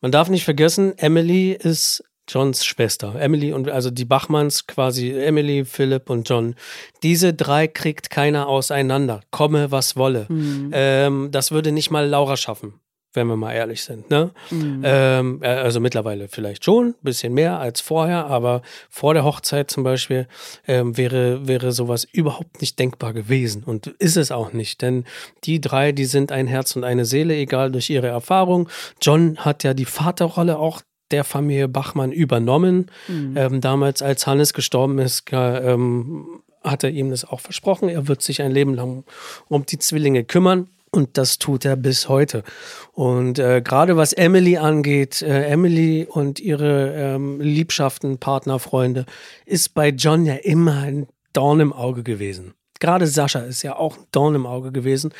[0.00, 3.14] Man darf nicht vergessen, Emily ist Johns Schwester.
[3.18, 6.54] Emily und also die Bachmanns quasi, Emily, Philipp und John.
[7.02, 9.20] Diese drei kriegt keiner auseinander.
[9.30, 10.26] Komme, was wolle.
[10.28, 10.70] Mhm.
[10.72, 12.80] Ähm, das würde nicht mal Laura schaffen
[13.14, 14.10] wenn wir mal ehrlich sind.
[14.10, 14.30] Ne?
[14.50, 14.82] Mhm.
[14.84, 19.70] Ähm, äh, also mittlerweile vielleicht schon, ein bisschen mehr als vorher, aber vor der Hochzeit
[19.70, 20.26] zum Beispiel
[20.66, 25.04] ähm, wäre, wäre sowas überhaupt nicht denkbar gewesen und ist es auch nicht, denn
[25.44, 28.68] die drei, die sind ein Herz und eine Seele, egal durch ihre Erfahrung.
[29.00, 32.90] John hat ja die Vaterrolle auch der Familie Bachmann übernommen.
[33.08, 33.36] Mhm.
[33.36, 37.88] Ähm, damals, als Hannes gestorben ist, ähm, hat er ihm das auch versprochen.
[37.88, 39.04] Er wird sich ein Leben lang
[39.48, 40.68] um die Zwillinge kümmern.
[40.94, 42.44] Und das tut er bis heute.
[42.92, 49.04] Und äh, gerade was Emily angeht, äh, Emily und ihre ähm, Liebschaften, Partner, Freunde,
[49.44, 52.54] ist bei John ja immer ein Dorn im Auge gewesen.
[52.78, 55.12] Gerade Sascha ist ja auch ein Dorn im Auge gewesen,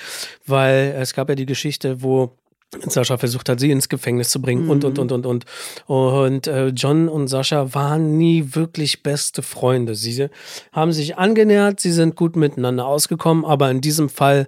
[0.47, 2.31] weil es gab ja die Geschichte, wo
[2.87, 5.45] Sascha versucht hat, sie ins Gefängnis zu bringen und, und, und, und, und.
[5.87, 9.97] Und äh, John und Sascha waren nie wirklich beste Freunde.
[9.97, 10.29] Sie
[10.71, 14.47] haben sich angenähert, sie sind gut miteinander ausgekommen, aber in diesem Fall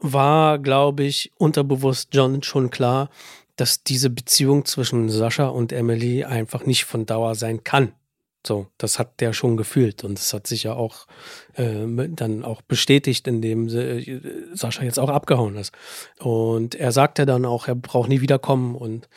[0.00, 3.10] war, glaube ich, unterbewusst John schon klar,
[3.56, 7.92] dass diese Beziehung zwischen Sascha und Emily einfach nicht von Dauer sein kann.
[8.46, 11.06] So, das hat der schon gefühlt und das hat sich ja auch
[11.60, 14.20] dann auch bestätigt, indem äh,
[14.54, 15.72] Sascha jetzt auch abgehauen ist.
[16.18, 19.08] Und er sagte dann auch, er braucht nie wiederkommen und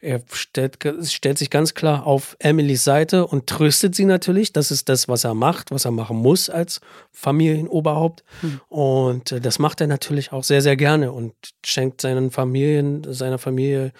[0.00, 4.52] er stellt, stellt sich ganz klar auf Emilys Seite und tröstet sie natürlich.
[4.52, 6.80] Das ist das, was er macht, was er machen muss als
[7.12, 8.24] Familienoberhaupt.
[8.40, 8.60] Hm.
[8.68, 11.34] Und äh, das macht er natürlich auch sehr, sehr gerne und
[11.64, 13.92] schenkt seinen Familien, seiner Familie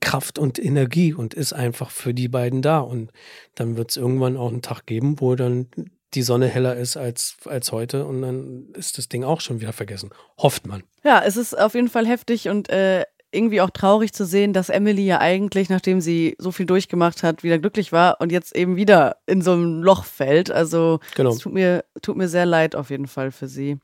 [0.00, 2.78] Kraft und Energie und ist einfach für die beiden da.
[2.80, 3.10] Und
[3.54, 5.66] dann wird es irgendwann auch einen Tag geben, wo dann
[6.14, 9.72] die Sonne heller ist als, als heute und dann ist das Ding auch schon wieder
[9.72, 10.10] vergessen.
[10.38, 10.82] Hofft man.
[11.04, 14.68] Ja, es ist auf jeden Fall heftig und äh, irgendwie auch traurig zu sehen, dass
[14.68, 18.76] Emily ja eigentlich, nachdem sie so viel durchgemacht hat, wieder glücklich war und jetzt eben
[18.76, 20.50] wieder in so ein Loch fällt.
[20.50, 21.30] Also genau.
[21.30, 23.78] es tut mir, tut mir sehr leid auf jeden Fall für sie.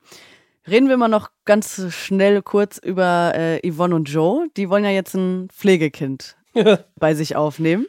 [0.69, 4.49] Reden wir mal noch ganz schnell kurz über äh, Yvonne und Joe.
[4.57, 6.37] Die wollen ja jetzt ein Pflegekind
[6.97, 7.87] bei sich aufnehmen.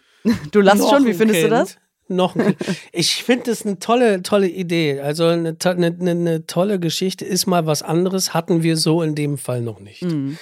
[0.51, 1.51] Du lachst schon, wie findest du Kind.
[1.51, 1.77] das?
[2.09, 2.55] Noch ein.
[2.91, 4.99] Ich finde das eine tolle, tolle Idee.
[4.99, 9.15] Also eine, eine, eine, eine tolle Geschichte ist mal was anderes, hatten wir so in
[9.15, 10.01] dem Fall noch nicht.
[10.01, 10.37] Mhm.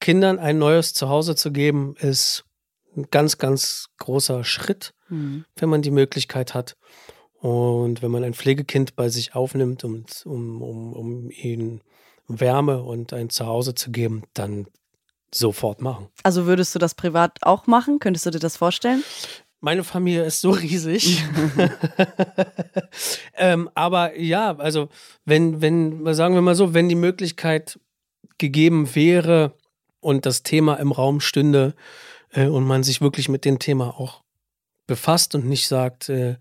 [0.00, 2.44] Kindern ein neues Zuhause zu geben, ist
[2.96, 5.44] ein ganz, ganz großer Schritt, Mhm.
[5.56, 6.76] wenn man die Möglichkeit hat.
[7.40, 11.80] Und wenn man ein Pflegekind bei sich aufnimmt, um, um, um, um ihnen
[12.28, 14.66] Wärme und ein Zuhause zu geben, dann
[15.34, 16.08] sofort machen.
[16.22, 17.98] Also würdest du das privat auch machen?
[17.98, 19.02] Könntest du dir das vorstellen?
[19.60, 21.22] Meine Familie ist so riesig.
[23.36, 24.88] ähm, aber ja, also
[25.24, 27.78] wenn, wenn, sagen wir mal so, wenn die Möglichkeit
[28.38, 29.52] gegeben wäre
[30.00, 31.74] und das Thema im Raum stünde
[32.32, 34.22] äh, und man sich wirklich mit dem Thema auch
[34.86, 36.36] befasst und nicht sagt, äh,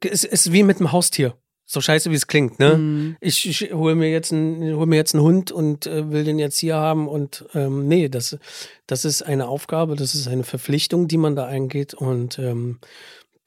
[0.00, 1.38] es ist wie mit einem Haustier.
[1.74, 2.76] So scheiße, wie es klingt, ne?
[2.76, 3.16] Mhm.
[3.20, 6.38] Ich, ich hole mir jetzt einen, hol mir jetzt einen Hund und äh, will den
[6.38, 8.38] jetzt hier haben und ähm, nee, das,
[8.86, 12.78] das ist eine Aufgabe, das ist eine Verpflichtung, die man da eingeht und ähm,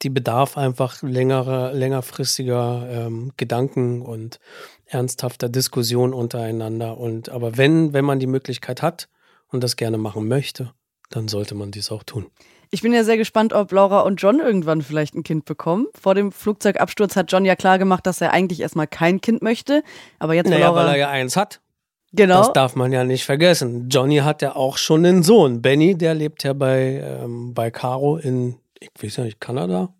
[0.02, 4.38] die bedarf einfach längerer, längerfristiger ähm, Gedanken und
[4.86, 6.98] ernsthafter Diskussion untereinander.
[6.98, 9.08] Und aber wenn, wenn man die Möglichkeit hat
[9.48, 10.72] und das gerne machen möchte,
[11.10, 12.26] dann sollte man dies auch tun.
[12.70, 15.86] Ich bin ja sehr gespannt, ob Laura und John irgendwann vielleicht ein Kind bekommen.
[16.00, 19.82] Vor dem Flugzeugabsturz hat John ja klar gemacht, dass er eigentlich erstmal kein Kind möchte.
[20.18, 20.80] Aber jetzt, Naja, Laura.
[20.82, 21.60] weil er ja eins hat.
[22.12, 22.38] Genau.
[22.38, 23.88] Das darf man ja nicht vergessen.
[23.90, 25.60] Johnny hat ja auch schon einen Sohn.
[25.62, 29.94] Benny, der lebt ja bei, ähm, bei Caro in, ich weiß ja nicht, Kanada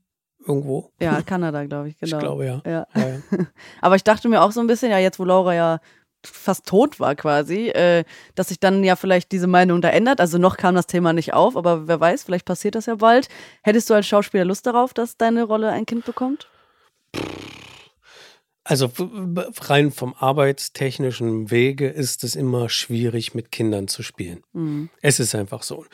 [0.47, 0.91] irgendwo.
[1.01, 2.17] Ja, Kanada, glaube ich, genau.
[2.17, 2.63] Ich glaube, ja.
[2.65, 2.87] Ja.
[2.97, 3.17] Ja, ja.
[3.83, 5.81] Aber ich dachte mir auch so ein bisschen, ja, jetzt wo Laura ja
[6.31, 8.05] fast tot war quasi, äh,
[8.35, 10.21] dass sich dann ja vielleicht diese Meinung da ändert.
[10.21, 13.29] Also noch kam das Thema nicht auf, aber wer weiß, vielleicht passiert das ja bald.
[13.63, 16.49] Hättest du als Schauspieler Lust darauf, dass deine Rolle ein Kind bekommt?
[18.69, 18.91] Also
[19.63, 24.43] rein vom arbeitstechnischen Wege ist es immer schwierig, mit Kindern zu spielen.
[24.53, 24.91] Mhm.
[25.01, 25.87] Es ist einfach so.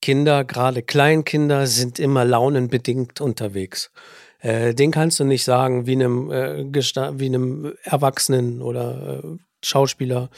[0.00, 3.90] Kinder, gerade Kleinkinder, sind immer launenbedingt unterwegs.
[4.38, 10.30] Äh, den kannst du nicht sagen, wie einem, äh, wie einem Erwachsenen oder äh, Schauspieler,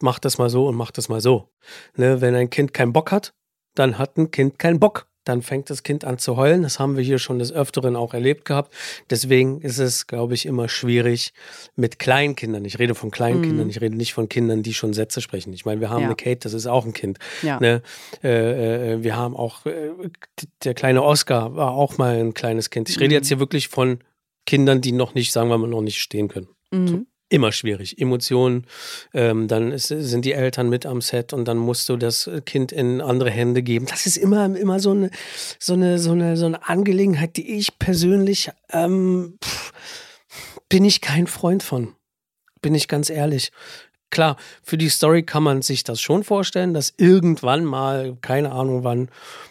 [0.00, 1.48] mach das mal so und mach das mal so.
[1.96, 2.20] Ne?
[2.20, 3.32] Wenn ein Kind keinen Bock hat,
[3.74, 5.06] dann hat ein Kind keinen Bock.
[5.26, 6.62] Dann fängt das Kind an zu heulen.
[6.64, 8.74] Das haben wir hier schon des Öfteren auch erlebt gehabt.
[9.08, 11.32] Deswegen ist es, glaube ich, immer schwierig
[11.76, 12.62] mit Kleinkindern.
[12.66, 13.70] Ich rede von Kleinkindern, Mhm.
[13.70, 15.54] ich rede nicht von Kindern, die schon Sätze sprechen.
[15.54, 16.08] Ich meine, wir haben Ja.
[16.08, 17.18] eine Kate, das ist auch ein Kind.
[17.40, 17.58] Ja.
[17.58, 17.80] Ne?
[18.22, 19.92] Äh, äh, wir haben auch, äh,
[20.62, 22.90] der kleine Oscar war auch mal ein kleines Kind.
[22.90, 23.12] Ich rede Mhm.
[23.14, 24.00] jetzt hier wirklich von
[24.44, 26.48] Kindern, die noch nicht, sagen wir mal, noch nicht stehen können.
[26.70, 27.06] Mhm.
[27.34, 28.00] Immer schwierig.
[28.00, 28.64] Emotionen,
[29.12, 32.70] ähm, dann ist, sind die Eltern mit am Set und dann musst du das Kind
[32.70, 33.86] in andere Hände geben.
[33.86, 35.10] Das ist immer, immer so eine,
[35.58, 39.72] so eine, so eine, so eine Angelegenheit, die ich persönlich ähm, pff,
[40.68, 41.96] bin ich kein Freund von.
[42.62, 43.50] Bin ich ganz ehrlich.
[44.10, 48.84] Klar, für die Story kann man sich das schon vorstellen, dass irgendwann mal, keine Ahnung
[48.84, 49.08] wann,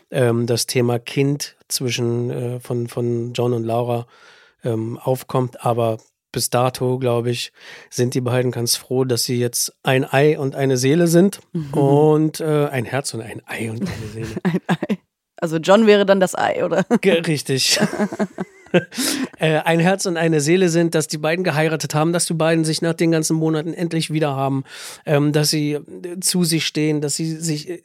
[0.10, 4.08] ähm, das Thema Kind zwischen äh, von, von John und Laura
[4.64, 5.66] ähm, aufkommt.
[5.66, 5.98] Aber
[6.34, 7.54] bis dato, glaube ich,
[7.90, 11.40] sind die beiden ganz froh, dass sie jetzt ein Ei und eine Seele sind.
[11.72, 14.28] Und äh, ein Herz und ein Ei und eine Seele.
[14.44, 14.98] Ein Ei.
[15.38, 16.84] Also John wäre dann das Ei, oder?
[17.02, 17.78] Ge- Richtig.
[19.40, 22.64] äh, ein Herz und eine Seele sind, dass die beiden geheiratet haben, dass die beiden
[22.66, 24.64] sich nach den ganzen Monaten endlich wieder haben,
[25.06, 27.84] ähm, dass sie äh, zu sich stehen, dass sie sich äh,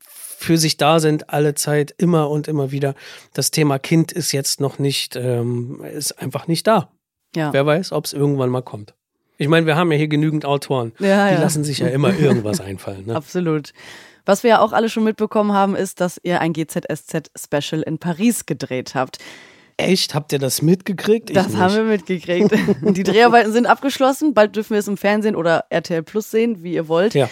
[0.00, 2.94] für sich da sind, alle Zeit, immer und immer wieder.
[3.34, 6.90] Das Thema Kind ist jetzt noch nicht, ähm, ist einfach nicht da.
[7.34, 7.52] Ja.
[7.52, 8.94] Wer weiß, ob es irgendwann mal kommt.
[9.36, 10.92] Ich meine, wir haben ja hier genügend Autoren.
[10.98, 11.40] Ja, die ja.
[11.40, 13.06] lassen sich ja immer irgendwas einfallen.
[13.06, 13.14] Ne?
[13.14, 13.72] Absolut.
[14.26, 18.46] Was wir ja auch alle schon mitbekommen haben, ist, dass ihr ein GZSZ-Special in Paris
[18.46, 19.18] gedreht habt.
[19.78, 20.14] Echt?
[20.14, 21.30] Habt ihr das mitgekriegt?
[21.30, 21.58] Ich Das nicht.
[21.58, 22.50] haben wir mitgekriegt.
[22.82, 24.34] Die Dreharbeiten sind abgeschlossen.
[24.34, 27.14] Bald dürfen wir es im Fernsehen oder RTL Plus sehen, wie ihr wollt.
[27.14, 27.30] Ja.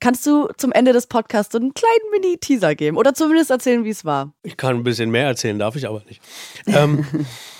[0.00, 3.90] Kannst du zum Ende des Podcasts so einen kleinen Mini-Teaser geben oder zumindest erzählen, wie
[3.90, 4.32] es war?
[4.42, 6.22] Ich kann ein bisschen mehr erzählen, darf ich aber nicht.
[6.66, 7.04] Ähm,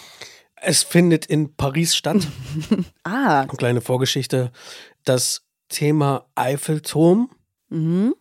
[0.66, 2.26] es findet in Paris statt.
[3.04, 4.50] Ah, Eine kleine Vorgeschichte.
[5.04, 7.30] Das Thema Eiffelturm
[7.68, 8.14] mhm,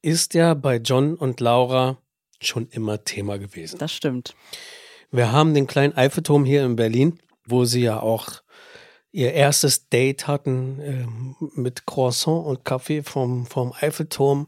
[0.00, 1.98] ist ja bei John und Laura
[2.40, 3.78] schon immer Thema gewesen.
[3.78, 4.34] das stimmt.
[5.10, 8.42] Wir haben den kleinen Eiffelturm hier in Berlin, wo sie ja auch
[9.10, 14.46] ihr erstes Date hatten ähm, mit Croissant und Kaffee vom, vom Eiffelturm.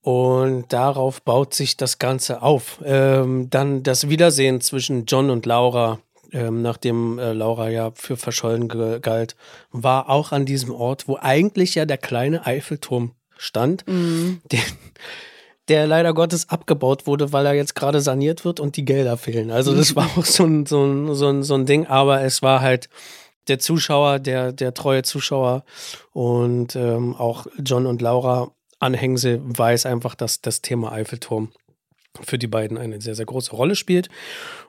[0.00, 2.80] Und darauf baut sich das Ganze auf.
[2.84, 6.00] Ähm, dann das Wiedersehen zwischen John und Laura,
[6.34, 9.36] ähm, nachdem äh, Laura ja für verschollen galt,
[9.70, 14.40] war auch an diesem Ort, wo eigentlich ja der kleine Eiffelturm stand, Mhm.
[14.52, 14.60] den,
[15.68, 19.50] der leider Gottes abgebaut wurde, weil er jetzt gerade saniert wird und die Gelder fehlen.
[19.50, 22.42] Also das war auch so ein, so ein, so ein, so ein Ding, aber es
[22.42, 22.88] war halt
[23.48, 25.64] der Zuschauer, der, der treue Zuschauer
[26.12, 31.52] und ähm, auch John und Laura Anhängsel weiß einfach, dass das Thema Eiffelturm
[32.22, 34.08] für die beiden eine sehr, sehr große Rolle spielt.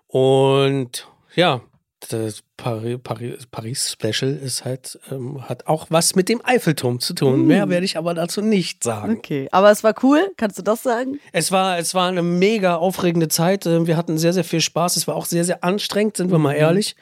[0.08, 1.62] Und ja,
[2.10, 7.14] das Paris, Paris, Paris Special ist halt, ähm, hat auch was mit dem Eiffelturm zu
[7.14, 7.48] tun.
[7.48, 9.18] Mehr werde ich aber dazu nicht sagen.
[9.18, 10.32] Okay, aber es war cool.
[10.38, 11.20] Kannst du das sagen?
[11.32, 13.66] Es war, es war eine mega aufregende Zeit.
[13.66, 14.98] Ähm, Wir hatten sehr, sehr viel Spaß.
[14.98, 16.96] Es war auch sehr, sehr anstrengend, sind wir mal ehrlich.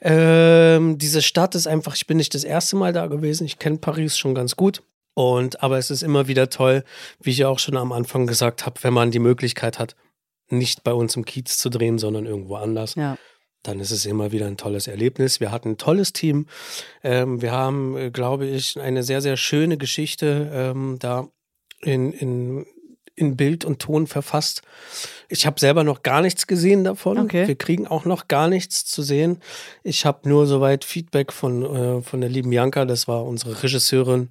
[0.00, 3.44] Ähm, diese Stadt ist einfach, ich bin nicht das erste Mal da gewesen.
[3.44, 4.82] Ich kenne Paris schon ganz gut.
[5.14, 6.84] Und aber es ist immer wieder toll,
[7.20, 9.94] wie ich ja auch schon am Anfang gesagt habe, wenn man die Möglichkeit hat,
[10.48, 13.18] nicht bei uns im Kiez zu drehen, sondern irgendwo anders Ja.
[13.62, 15.40] Dann ist es immer wieder ein tolles Erlebnis.
[15.40, 16.46] Wir hatten ein tolles Team.
[17.02, 21.28] Ähm, wir haben, äh, glaube ich, eine sehr, sehr schöne Geschichte ähm, da
[21.80, 22.66] in, in,
[23.14, 24.62] in Bild und Ton verfasst.
[25.28, 27.18] Ich habe selber noch gar nichts gesehen davon.
[27.18, 27.46] Okay.
[27.46, 29.38] Wir kriegen auch noch gar nichts zu sehen.
[29.82, 34.28] Ich habe nur soweit Feedback von, äh, von der lieben Bianca, das war unsere Regisseurin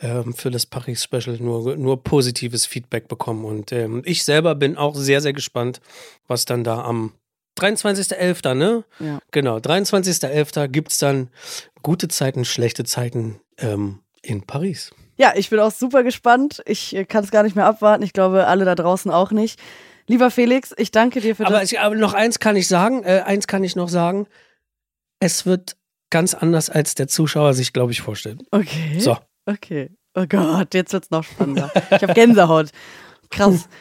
[0.00, 3.44] ähm, für das Paris-Special, nur, nur positives Feedback bekommen.
[3.44, 5.80] Und ähm, ich selber bin auch sehr, sehr gespannt,
[6.26, 7.12] was dann da am
[7.58, 8.84] 23.11., ne?
[9.00, 9.18] Ja.
[9.30, 10.68] Genau, 23.11.
[10.68, 11.30] gibt es dann
[11.82, 14.92] gute Zeiten, schlechte Zeiten ähm, in Paris.
[15.16, 16.62] Ja, ich bin auch super gespannt.
[16.66, 18.02] Ich äh, kann es gar nicht mehr abwarten.
[18.02, 19.60] Ich glaube, alle da draußen auch nicht.
[20.06, 21.72] Lieber Felix, ich danke dir für Aber, das.
[21.72, 24.26] es, aber noch eins kann ich sagen, äh, eins kann ich noch sagen,
[25.20, 25.76] es wird
[26.10, 28.42] ganz anders, als der Zuschauer sich, glaube ich, vorstellt.
[28.50, 28.98] Okay.
[28.98, 29.90] So, Okay.
[30.14, 31.70] Oh Gott, jetzt wird's noch spannender.
[31.90, 32.70] Ich habe Gänsehaut.
[33.30, 33.68] Krass.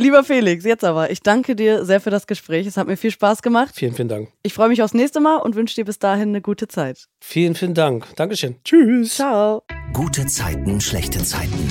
[0.00, 2.66] Lieber Felix, jetzt aber, ich danke dir sehr für das Gespräch.
[2.66, 3.74] Es hat mir viel Spaß gemacht.
[3.74, 4.30] Vielen, vielen Dank.
[4.42, 7.04] Ich freue mich aufs nächste Mal und wünsche dir bis dahin eine gute Zeit.
[7.22, 8.06] Vielen, vielen Dank.
[8.16, 8.56] Dankeschön.
[8.64, 9.16] Tschüss.
[9.16, 9.62] Ciao.
[9.92, 11.70] Gute Zeiten, schlechte Zeiten.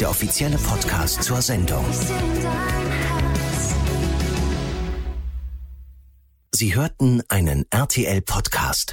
[0.00, 1.84] Der offizielle Podcast zur Sendung.
[6.54, 8.92] Sie hörten einen RTL-Podcast.